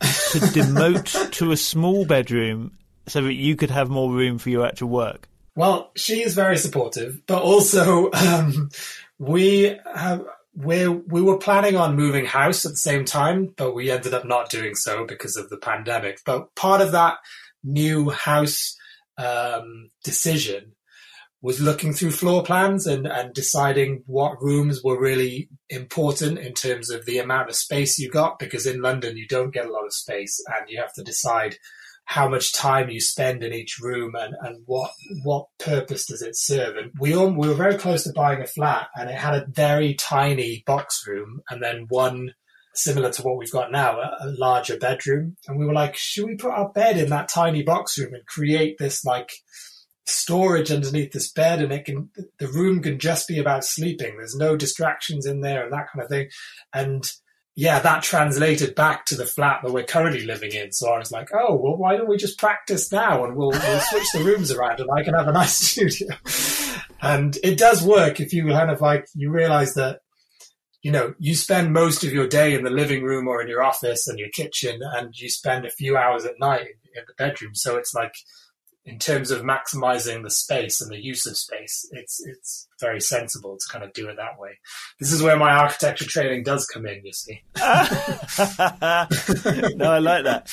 [0.00, 4.66] to demote to a small bedroom so that you could have more room for your
[4.66, 5.28] actual work.
[5.54, 8.70] Well, she is very supportive, but also um,
[9.18, 10.24] we have
[10.56, 14.24] we we were planning on moving house at the same time, but we ended up
[14.24, 16.20] not doing so because of the pandemic.
[16.24, 17.18] But part of that
[17.62, 18.74] new house
[19.18, 20.72] um, decision
[21.42, 26.90] was looking through floor plans and, and deciding what rooms were really important in terms
[26.90, 28.38] of the amount of space you got.
[28.38, 31.58] Because in London, you don't get a lot of space, and you have to decide
[32.06, 34.92] how much time you spend in each room and, and what
[35.24, 36.76] what purpose does it serve.
[36.76, 39.46] And we all, we were very close to buying a flat, and it had a
[39.48, 42.32] very tiny box room, and then one
[42.74, 45.36] similar to what we've got now, a, a larger bedroom.
[45.48, 48.24] And we were like, should we put our bed in that tiny box room and
[48.26, 49.32] create this like
[50.06, 54.36] storage underneath this bed and it can the room can just be about sleeping there's
[54.36, 56.28] no distractions in there and that kind of thing
[56.72, 57.10] and
[57.58, 60.72] yeah, that translated back to the flat that we're currently living in.
[60.72, 63.80] So I was like, oh, well, why don't we just practice now and we'll, we'll
[63.80, 66.14] switch the rooms around and I can have a nice studio.
[67.00, 70.00] and it does work if you kind of like, you realize that,
[70.82, 73.62] you know, you spend most of your day in the living room or in your
[73.62, 77.54] office and your kitchen and you spend a few hours at night in the bedroom.
[77.54, 78.12] So it's like,
[78.86, 83.58] in terms of maximizing the space and the use of space, it's it's very sensible
[83.58, 84.58] to kind of do it that way.
[85.00, 87.04] This is where my architecture training does come in.
[87.04, 87.42] You see.
[89.76, 90.48] no, I like that.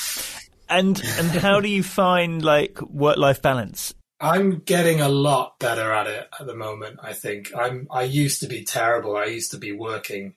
[0.67, 3.93] And and how do you find like work life balance?
[4.19, 6.99] I'm getting a lot better at it at the moment.
[7.03, 7.87] I think I'm.
[7.91, 9.15] I used to be terrible.
[9.15, 10.33] I used to be working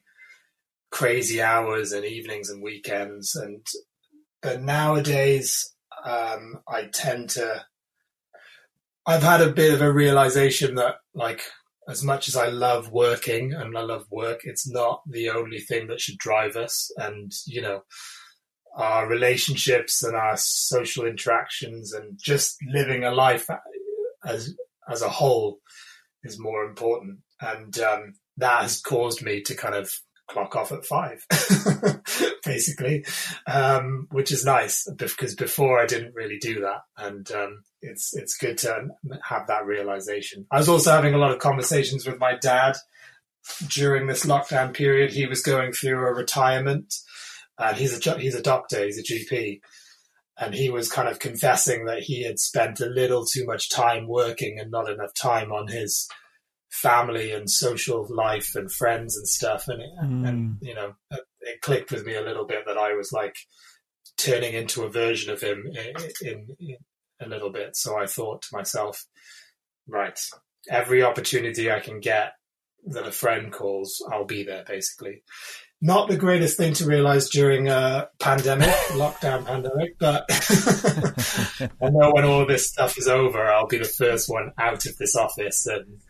[0.90, 3.66] crazy hours and evenings and weekends, and
[4.42, 5.72] but nowadays
[6.04, 7.64] um, I tend to
[9.07, 11.42] I've had a bit of a realization that like
[11.88, 15.87] as much as I love working and I love work, it's not the only thing
[15.87, 16.90] that should drive us.
[16.97, 17.85] And, you know,
[18.75, 23.49] our relationships and our social interactions and just living a life
[24.25, 24.55] as,
[24.90, 25.61] as a whole
[26.25, 27.21] is more important.
[27.40, 29.90] And, um, that has caused me to kind of
[30.28, 31.24] clock off at five,
[32.44, 33.04] basically,
[33.46, 38.36] um, which is nice because before I didn't really do that, and um, it's it's
[38.36, 38.88] good to
[39.22, 40.46] have that realization.
[40.50, 42.76] I was also having a lot of conversations with my dad
[43.68, 45.12] during this lockdown period.
[45.12, 46.94] He was going through a retirement,
[47.58, 49.60] and he's a he's a doctor, he's a GP.
[50.38, 54.06] And he was kind of confessing that he had spent a little too much time
[54.06, 56.06] working and not enough time on his
[56.70, 59.68] family and social life and friends and stuff.
[59.68, 60.29] And, it, mm.
[60.29, 63.35] and you know, it clicked with me a little bit that I was like
[64.16, 66.76] turning into a version of him in, in, in
[67.20, 67.76] a little bit.
[67.76, 69.05] So I thought to myself,
[69.87, 70.18] right,
[70.68, 72.33] every opportunity I can get
[72.87, 75.22] that a friend calls, I'll be there basically.
[75.83, 80.24] Not the greatest thing to realize during a pandemic, lockdown pandemic, but
[81.83, 84.96] I know when all this stuff is over, I'll be the first one out of
[84.96, 86.00] this office and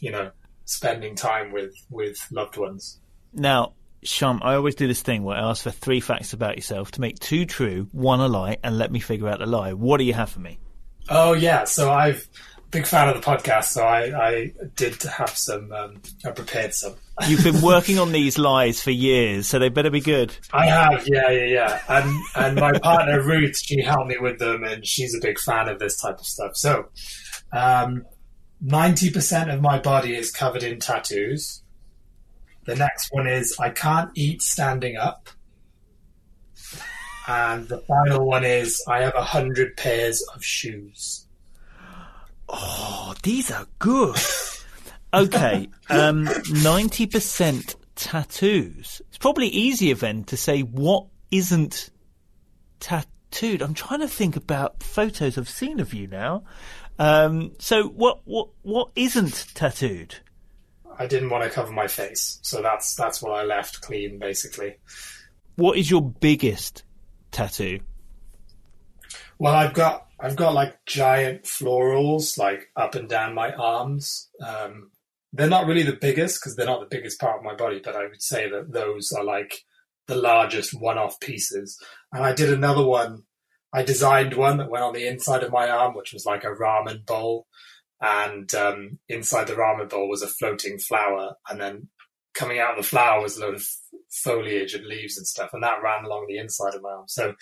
[0.00, 0.30] you know,
[0.64, 3.00] spending time with with loved ones.
[3.32, 6.92] Now, Sharm, I always do this thing where I ask for three facts about yourself
[6.92, 9.72] to make two true, one a lie, and let me figure out the lie.
[9.72, 10.58] What do you have for me?
[11.08, 12.28] Oh yeah, so I've
[12.70, 15.72] big fan of the podcast, so I, I did have some.
[15.72, 16.94] Um, I prepared some.
[17.26, 20.36] You've been working on these lies for years, so they better be good.
[20.52, 21.82] I have, yeah, yeah, yeah.
[21.88, 25.68] And and my partner Ruth, she helped me with them, and she's a big fan
[25.68, 26.56] of this type of stuff.
[26.56, 26.86] So,
[27.52, 28.04] um,
[28.64, 31.62] 90% of my body is covered in tattoos.
[32.64, 35.28] The next one is I can't eat standing up.
[37.28, 41.26] And the final one is I have a hundred pairs of shoes.
[42.48, 44.16] Oh, these are good.
[45.14, 49.02] okay, um, 90% tattoos.
[49.08, 51.90] It's probably easier then to say what isn't
[53.36, 53.62] tattooed.
[53.62, 56.44] I'm trying to think about photos I've seen of you now.
[56.98, 60.16] Um, so what what what isn't tattooed?
[60.98, 64.76] I didn't want to cover my face, so that's that's what I left clean, basically.
[65.56, 66.84] What is your biggest
[67.30, 67.80] tattoo?
[69.38, 74.30] Well, I've got I've got like giant florals like up and down my arms.
[74.42, 74.90] Um,
[75.34, 77.94] they're not really the biggest because they're not the biggest part of my body, but
[77.94, 79.65] I would say that those are like
[80.06, 81.78] the largest one-off pieces.
[82.12, 83.22] And I did another one.
[83.72, 86.48] I designed one that went on the inside of my arm, which was like a
[86.48, 87.46] ramen bowl,
[88.00, 91.88] and um, inside the ramen bowl was a floating flower, and then
[92.34, 93.66] coming out of the flower was a load of
[94.10, 97.04] foliage and leaves and stuff, and that ran along the inside of my arm.
[97.08, 97.34] So,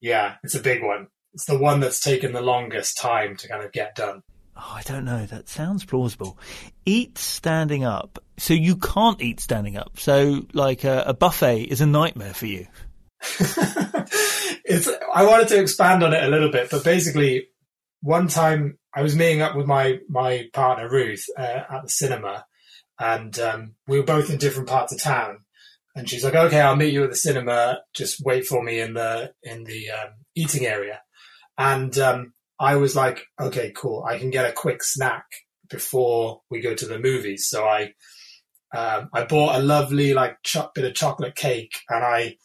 [0.00, 1.08] yeah, it's a big one.
[1.34, 4.22] It's the one that's taken the longest time to kind of get done.
[4.64, 5.26] Oh, I don't know.
[5.26, 6.38] That sounds plausible.
[6.86, 8.22] Eat standing up.
[8.38, 9.98] So you can't eat standing up.
[9.98, 12.68] So, like a, a buffet is a nightmare for you.
[13.40, 14.88] it's.
[15.14, 17.48] I wanted to expand on it a little bit, but basically,
[18.02, 22.44] one time I was meeting up with my my partner Ruth uh, at the cinema,
[23.00, 25.38] and um, we were both in different parts of town.
[25.94, 27.80] And she's like, "Okay, I'll meet you at the cinema.
[27.94, 31.02] Just wait for me in the in the um, eating area."
[31.58, 32.32] And um,
[32.62, 34.04] I was like, "Okay, cool.
[34.08, 35.26] I can get a quick snack
[35.68, 37.94] before we go to the movies." So I
[38.74, 42.36] um, I bought a lovely like cho- bit of chocolate cake, and I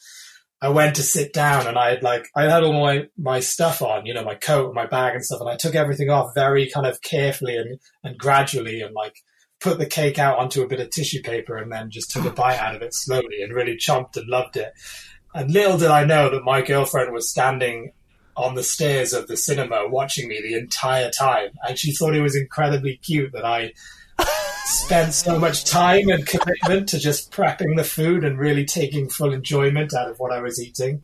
[0.59, 3.81] I went to sit down and I had like I had all my my stuff
[3.83, 6.31] on, you know, my coat and my bag and stuff, and I took everything off
[6.33, 9.15] very kind of carefully and and gradually and like
[9.59, 12.31] put the cake out onto a bit of tissue paper and then just took a
[12.41, 14.73] bite out of it slowly and really chomped and loved it.
[15.35, 17.91] And little did I know that my girlfriend was standing
[18.37, 22.21] on the stairs of the cinema watching me the entire time, and she thought it
[22.21, 23.73] was incredibly cute that I
[24.65, 29.33] spent so much time and commitment to just prepping the food and really taking full
[29.33, 31.01] enjoyment out of what I was eating.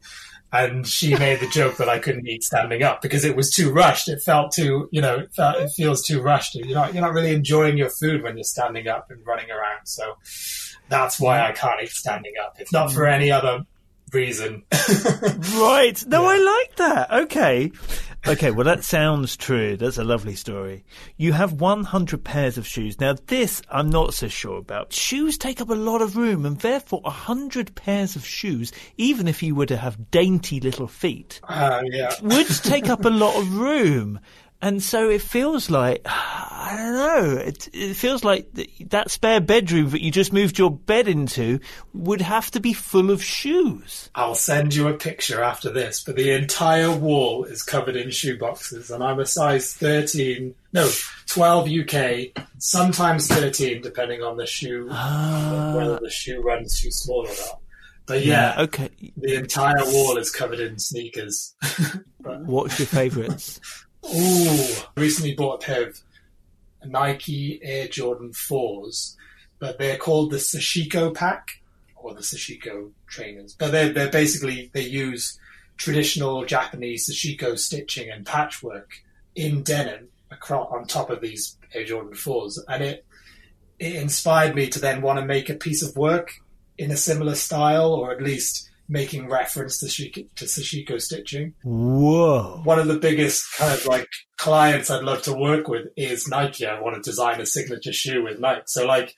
[0.51, 3.71] And she made the joke that I couldn't eat standing up because it was too
[3.71, 4.07] rushed.
[4.07, 6.53] It felt too, you know, it, felt, it feels too rushed.
[6.53, 9.87] You're not, you're not really enjoying your food when you're standing up and running around.
[9.87, 10.17] So
[10.89, 12.57] that's why I can't eat standing up.
[12.59, 13.65] If not for any other
[14.13, 14.63] reason.
[14.71, 16.03] right.
[16.07, 16.29] No, yeah.
[16.29, 17.11] I like that.
[17.11, 17.71] Okay.
[18.25, 19.75] Okay, well, that sounds true.
[19.75, 20.85] That's a lovely story.
[21.17, 22.97] You have 100 pairs of shoes.
[23.01, 24.93] Now, this I'm not so sure about.
[24.93, 29.43] Shoes take up a lot of room, and therefore, 100 pairs of shoes, even if
[29.43, 32.13] you were to have dainty little feet, uh, yeah.
[32.21, 34.21] would take up a lot of room.
[34.63, 38.47] And so it feels like, I don't know, it, it feels like
[38.87, 41.59] that spare bedroom that you just moved your bed into
[41.93, 44.09] would have to be full of shoes.
[44.15, 48.37] I'll send you a picture after this, but the entire wall is covered in shoe
[48.37, 50.89] boxes, and I'm a size 13, no,
[51.27, 57.27] 12 UK, sometimes 13, depending on the shoe, uh, whether the shoe runs too small
[57.27, 57.59] or not.
[58.05, 58.89] But yeah, yeah, okay.
[59.17, 61.55] The entire wall is covered in sneakers.
[62.23, 63.59] What's your favourites?
[64.05, 66.01] Ooh, recently bought of
[66.85, 69.15] Nike Air Jordan 4s,
[69.59, 71.61] but they're called the Sashiko pack
[71.95, 73.55] or the Sashiko trainers.
[73.57, 75.39] But they're, they're basically, they use
[75.77, 78.91] traditional Japanese Sashiko stitching and patchwork
[79.35, 82.59] in denim across, on top of these Air Jordan 4s.
[82.67, 83.05] And it,
[83.79, 86.33] it inspired me to then want to make a piece of work
[86.77, 91.53] in a similar style or at least making reference to, Shiko, to Sashiko stitching.
[91.63, 92.61] Whoa.
[92.63, 94.07] One of the biggest kind of like
[94.37, 96.65] clients I'd love to work with is Nike.
[96.65, 98.63] I want to design a signature shoe with Nike.
[98.67, 99.15] So like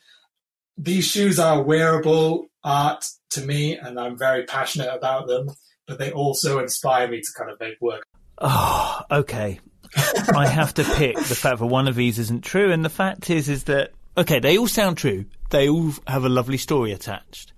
[0.77, 5.49] these shoes are wearable art to me and I'm very passionate about them,
[5.87, 8.03] but they also inspire me to kind of make work.
[8.37, 9.59] Oh, okay.
[10.35, 12.71] I have to pick the fact that one of these isn't true.
[12.71, 15.25] And the fact is, is that, okay, they all sound true.
[15.51, 17.53] They all have a lovely story attached.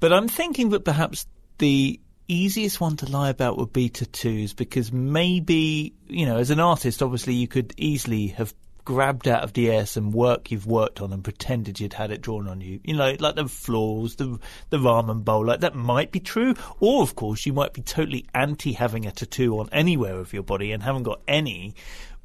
[0.00, 1.26] But I'm thinking that perhaps
[1.58, 6.60] the easiest one to lie about would be tattoos because maybe, you know, as an
[6.60, 8.54] artist, obviously you could easily have
[8.84, 12.22] grabbed out of the air some work you've worked on and pretended you'd had it
[12.22, 12.80] drawn on you.
[12.84, 14.38] You know, like the floors, the
[14.70, 16.54] the ramen bowl, like that might be true.
[16.80, 20.42] Or of course you might be totally anti having a tattoo on anywhere of your
[20.42, 21.74] body and haven't got any.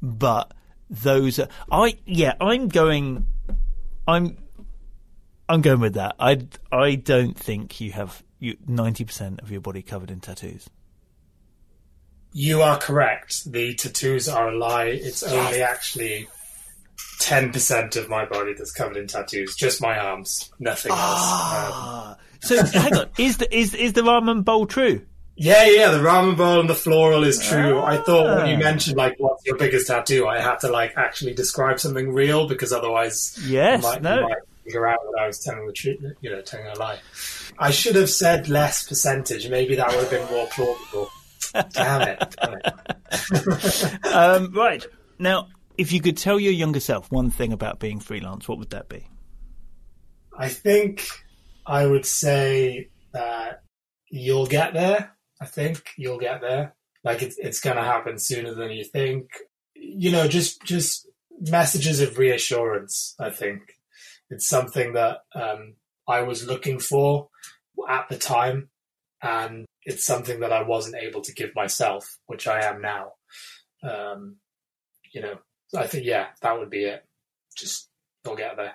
[0.00, 0.52] But
[0.88, 3.26] those are I yeah, I'm going
[4.08, 4.38] I'm
[5.48, 6.16] I'm going with that.
[6.18, 8.22] I I don't think you have
[8.66, 10.68] ninety percent of your body covered in tattoos.
[12.32, 13.50] You are correct.
[13.50, 14.86] The tattoos are a lie.
[14.86, 16.28] It's only actually
[17.20, 19.54] ten percent of my body that's covered in tattoos.
[19.56, 22.08] Just my arms, nothing ah.
[22.08, 22.18] else.
[22.18, 25.02] Um, so hang on, is the is is the ramen bowl true?
[25.36, 27.78] Yeah, yeah, the ramen bowl and the floral is true.
[27.78, 27.86] Ah.
[27.86, 28.58] I thought when you ah.
[28.58, 32.72] mentioned like what's your biggest tattoo, I had to like actually describe something real because
[32.72, 34.16] otherwise, yes, you might, no.
[34.16, 36.98] you might figure out that I was telling the truth, you know, telling a lie.
[37.58, 39.48] I should have said less percentage.
[39.48, 41.10] Maybe that would have been more plausible.
[41.72, 42.36] Damn it.
[42.40, 44.06] Damn it.
[44.12, 44.84] um, right.
[45.18, 48.70] Now, if you could tell your younger self one thing about being freelance, what would
[48.70, 49.06] that be?
[50.36, 51.06] I think
[51.66, 53.62] I would say that
[54.10, 55.16] you'll get there.
[55.40, 56.74] I think you'll get there.
[57.02, 59.28] Like it's it's going to happen sooner than you think.
[59.74, 61.06] You know, just just
[61.40, 63.14] messages of reassurance.
[63.18, 63.73] I think
[64.34, 65.74] it's something that um,
[66.08, 67.28] I was looking for
[67.88, 68.68] at the time,
[69.22, 73.12] and it's something that I wasn't able to give myself, which I am now.
[73.82, 74.36] Um,
[75.12, 75.38] you know,
[75.76, 77.04] I think yeah, that would be it.
[77.56, 77.88] Just
[78.24, 78.74] you'll get there.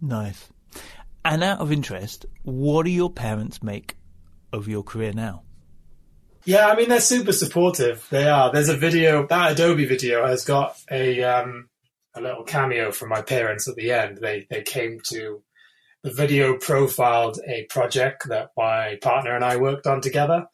[0.00, 0.48] Nice.
[1.24, 3.96] And out of interest, what do your parents make
[4.52, 5.42] of your career now?
[6.44, 8.06] Yeah, I mean they're super supportive.
[8.10, 8.52] They are.
[8.52, 11.68] There's a video that Adobe video has got a um,
[12.14, 14.18] a little cameo from my parents at the end.
[14.18, 15.42] They they came to
[16.02, 20.46] the video profiled a project that my partner and I worked on together.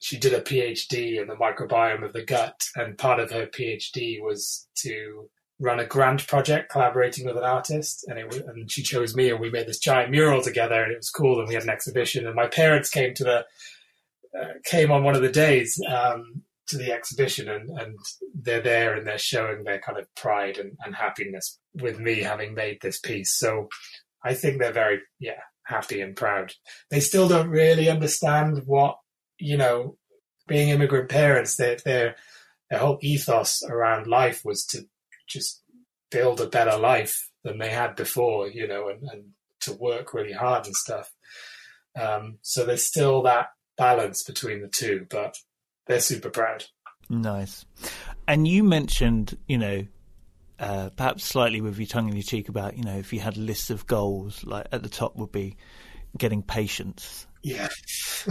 [0.00, 4.20] She did a PhD in the microbiome of the gut, and part of her PhD
[4.20, 5.30] was to
[5.60, 9.38] run a grant project collaborating with an artist and it and she chose me and
[9.38, 12.26] we made this giant mural together and it was cool and we had an exhibition
[12.26, 13.44] and my parents came to the
[14.40, 17.96] uh, came on one of the days um, to the exhibition and, and
[18.34, 22.54] they're there and they're showing their kind of pride and, and happiness with me having
[22.54, 23.68] made this piece so
[24.24, 26.52] I think they're very yeah happy and proud
[26.90, 28.98] they still don't really understand what
[29.38, 29.96] you know
[30.48, 32.16] being immigrant parents their their
[32.70, 34.84] their whole ethos around life was to
[35.28, 35.62] just
[36.10, 39.24] build a better life than they had before, you know, and, and
[39.60, 41.12] to work really hard and stuff.
[42.00, 45.36] Um, so there's still that balance between the two, but
[45.90, 46.64] they're super proud.
[47.08, 47.64] Nice.
[48.28, 49.86] And you mentioned, you know,
[50.60, 53.36] uh, perhaps slightly with your tongue in your cheek about, you know, if you had
[53.36, 55.56] lists of goals, like at the top would be
[56.16, 57.26] getting patients.
[57.42, 57.68] Yeah.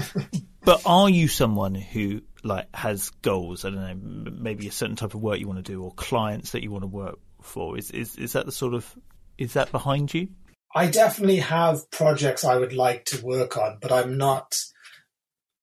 [0.63, 3.65] but are you someone who like has goals?
[3.65, 6.51] I don't know, maybe a certain type of work you want to do, or clients
[6.51, 7.77] that you want to work for.
[7.77, 8.95] Is is is that the sort of
[9.37, 10.29] is that behind you?
[10.73, 14.55] I definitely have projects I would like to work on, but I'm not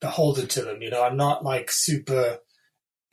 [0.00, 0.82] beholden to them.
[0.82, 2.38] You know, I'm not like super.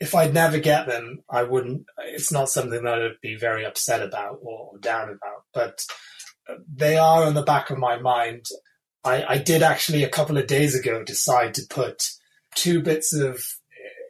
[0.00, 1.86] If I'd never get them, I wouldn't.
[1.98, 5.44] It's not something that I'd be very upset about or, down about.
[5.52, 5.84] But
[6.72, 8.46] they are in the back of my mind.
[9.04, 12.08] I, I did actually a couple of days ago decide to put
[12.54, 13.42] two bits of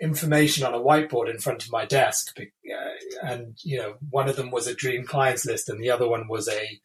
[0.01, 4.37] information on a whiteboard in front of my desk, uh, and you know, one of
[4.37, 6.81] them was a dream clients list, and the other one was a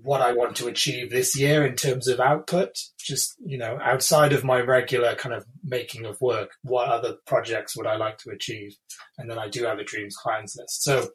[0.00, 2.76] what I want to achieve this year in terms of output.
[2.98, 7.76] Just you know, outside of my regular kind of making of work, what other projects
[7.76, 8.76] would I like to achieve?
[9.18, 10.82] And then I do have a dreams clients list.
[10.82, 11.08] So,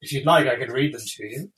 [0.00, 1.52] if you'd like, I could read them to you.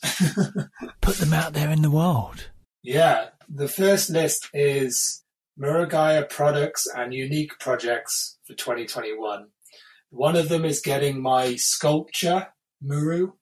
[1.01, 2.51] Put them out there in the world.
[2.83, 5.24] Yeah, the first list is
[5.61, 9.47] Murugiah products and unique projects for 2021.
[10.11, 12.49] One of them is getting my sculpture,
[12.81, 13.33] Muru,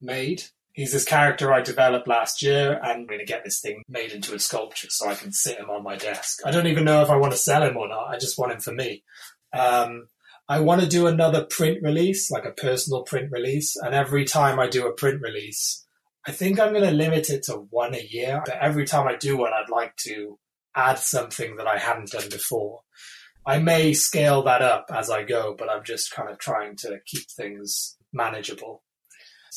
[0.00, 0.44] made.
[0.72, 4.12] He's this character I developed last year, and I'm going to get this thing made
[4.12, 6.40] into a sculpture so I can sit him on my desk.
[6.44, 8.08] I don't even know if I want to sell him or not.
[8.08, 9.02] I just want him for me.
[9.52, 10.06] Um,
[10.48, 13.76] I want to do another print release, like a personal print release.
[13.76, 15.86] And every time I do a print release,
[16.26, 18.42] I think I'm going to limit it to one a year.
[18.44, 20.38] But every time I do one, I'd like to
[20.74, 22.80] add something that I hadn't done before.
[23.46, 26.98] I may scale that up as I go, but I'm just kind of trying to
[27.06, 28.82] keep things manageable.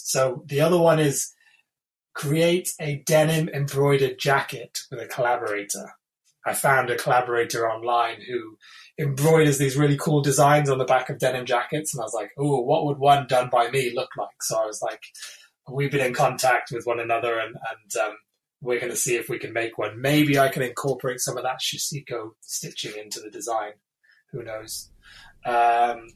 [0.03, 1.31] So the other one is
[2.13, 5.93] create a denim embroidered jacket with a collaborator.
[6.45, 8.57] I found a collaborator online who
[8.99, 11.93] embroiders these really cool designs on the back of denim jackets.
[11.93, 14.41] And I was like, oh, what would one done by me look like?
[14.41, 15.01] So I was like,
[15.71, 18.17] we've been in contact with one another and, and um,
[18.61, 20.01] we're going to see if we can make one.
[20.01, 23.71] Maybe I can incorporate some of that Sashiko stitching into the design.
[24.31, 24.89] Who knows?
[25.45, 26.07] Um,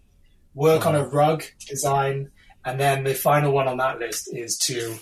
[0.53, 2.31] work on a rug design.
[2.67, 4.97] And then the final one on that list is to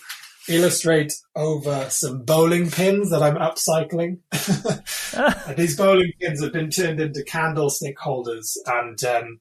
[0.47, 4.20] illustrate over some bowling pins that I'm upcycling.
[5.57, 9.39] these bowling pins have been turned into candlestick holders and um,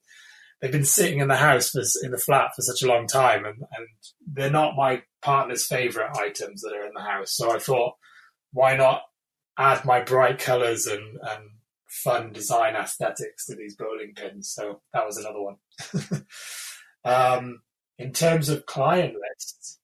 [0.59, 3.45] they've been sitting in the house for, in the flat for such a long time
[3.45, 3.89] and, and
[4.27, 7.37] they're not my partner's favorite items that are in the house.
[7.37, 7.93] So I thought,
[8.55, 9.03] why not
[9.59, 11.51] add my bright colors and, and
[11.89, 14.51] fun design aesthetics to these bowling pins?
[14.51, 15.57] So that was another one.
[17.05, 17.61] um,
[17.99, 19.79] in terms of client lists,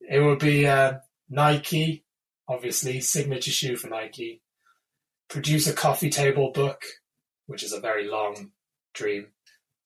[0.00, 0.94] it would be uh,
[1.28, 2.04] Nike,
[2.48, 4.42] obviously, signature shoe for Nike.
[5.28, 6.82] Produce a coffee table book,
[7.46, 8.52] which is a very long
[8.94, 9.28] dream.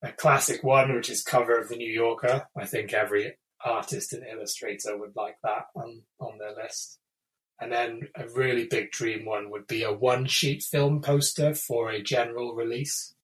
[0.02, 2.48] A classic one, which is cover of the New Yorker.
[2.56, 6.98] I think every artist and illustrator would like that on, on their list.
[7.60, 11.90] And then a really big dream one would be a one sheet film poster for
[11.90, 13.14] a general release.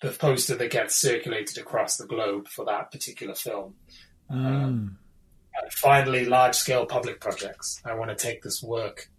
[0.00, 3.74] The poster that gets circulated across the globe for that particular film.
[4.30, 4.46] Mm.
[4.46, 4.98] Um,
[5.60, 7.82] and finally, large scale public projects.
[7.84, 9.10] I want to take this work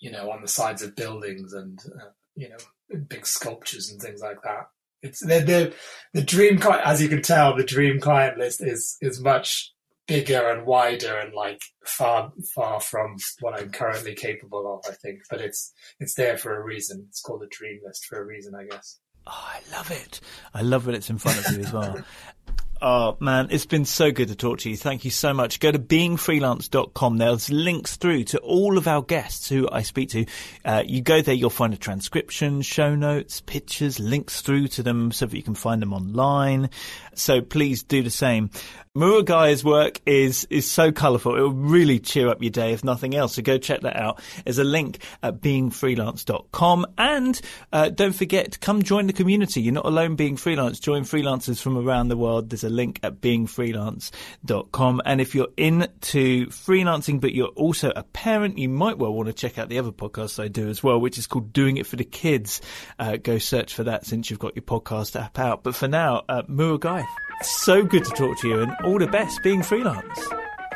[0.00, 4.20] you know, on the sides of buildings and, uh, you know, big sculptures and things
[4.20, 4.68] like that.
[5.02, 5.74] It's the, the,
[6.12, 9.72] the dream, as you can tell, the dream client list is, is much
[10.06, 15.20] bigger and wider and like far, far from what I'm currently capable of, I think,
[15.30, 17.06] but it's, it's there for a reason.
[17.08, 18.98] It's called a dream list for a reason, I guess.
[19.28, 20.20] Oh, I love it.
[20.54, 22.02] I love when it's in front of you as well.
[22.80, 24.76] Oh man, it's been so good to talk to you.
[24.76, 25.58] Thank you so much.
[25.58, 27.18] Go to beingfreelance.com.
[27.18, 30.26] There's links through to all of our guests who I speak to.
[30.64, 35.10] Uh, you go there, you'll find a transcription, show notes, pictures, links through to them
[35.10, 36.70] so that you can find them online.
[37.18, 38.50] So please do the same.
[38.98, 41.36] Murugiah's work is is so colourful.
[41.36, 43.34] It will really cheer up your day, if nothing else.
[43.34, 44.20] So go check that out.
[44.44, 46.86] There's a link at beingfreelance.com.
[46.98, 47.40] And
[47.72, 49.62] uh, don't forget, to come join the community.
[49.62, 50.80] You're not alone being freelance.
[50.80, 52.50] Join freelancers from around the world.
[52.50, 55.02] There's a link at beingfreelance.com.
[55.04, 59.32] And if you're into freelancing, but you're also a parent, you might well want to
[59.32, 61.94] check out the other podcasts I do as well, which is called Doing It for
[61.94, 62.60] the Kids.
[62.98, 65.62] Uh, go search for that since you've got your podcast app out.
[65.62, 67.06] But for now, uh, Murugiah,
[67.42, 70.28] so good to talk to you and all the best being freelance.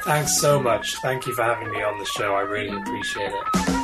[0.03, 0.97] Thanks so much.
[0.97, 2.35] Thank you for having me on the show.
[2.35, 3.82] I really appreciate it.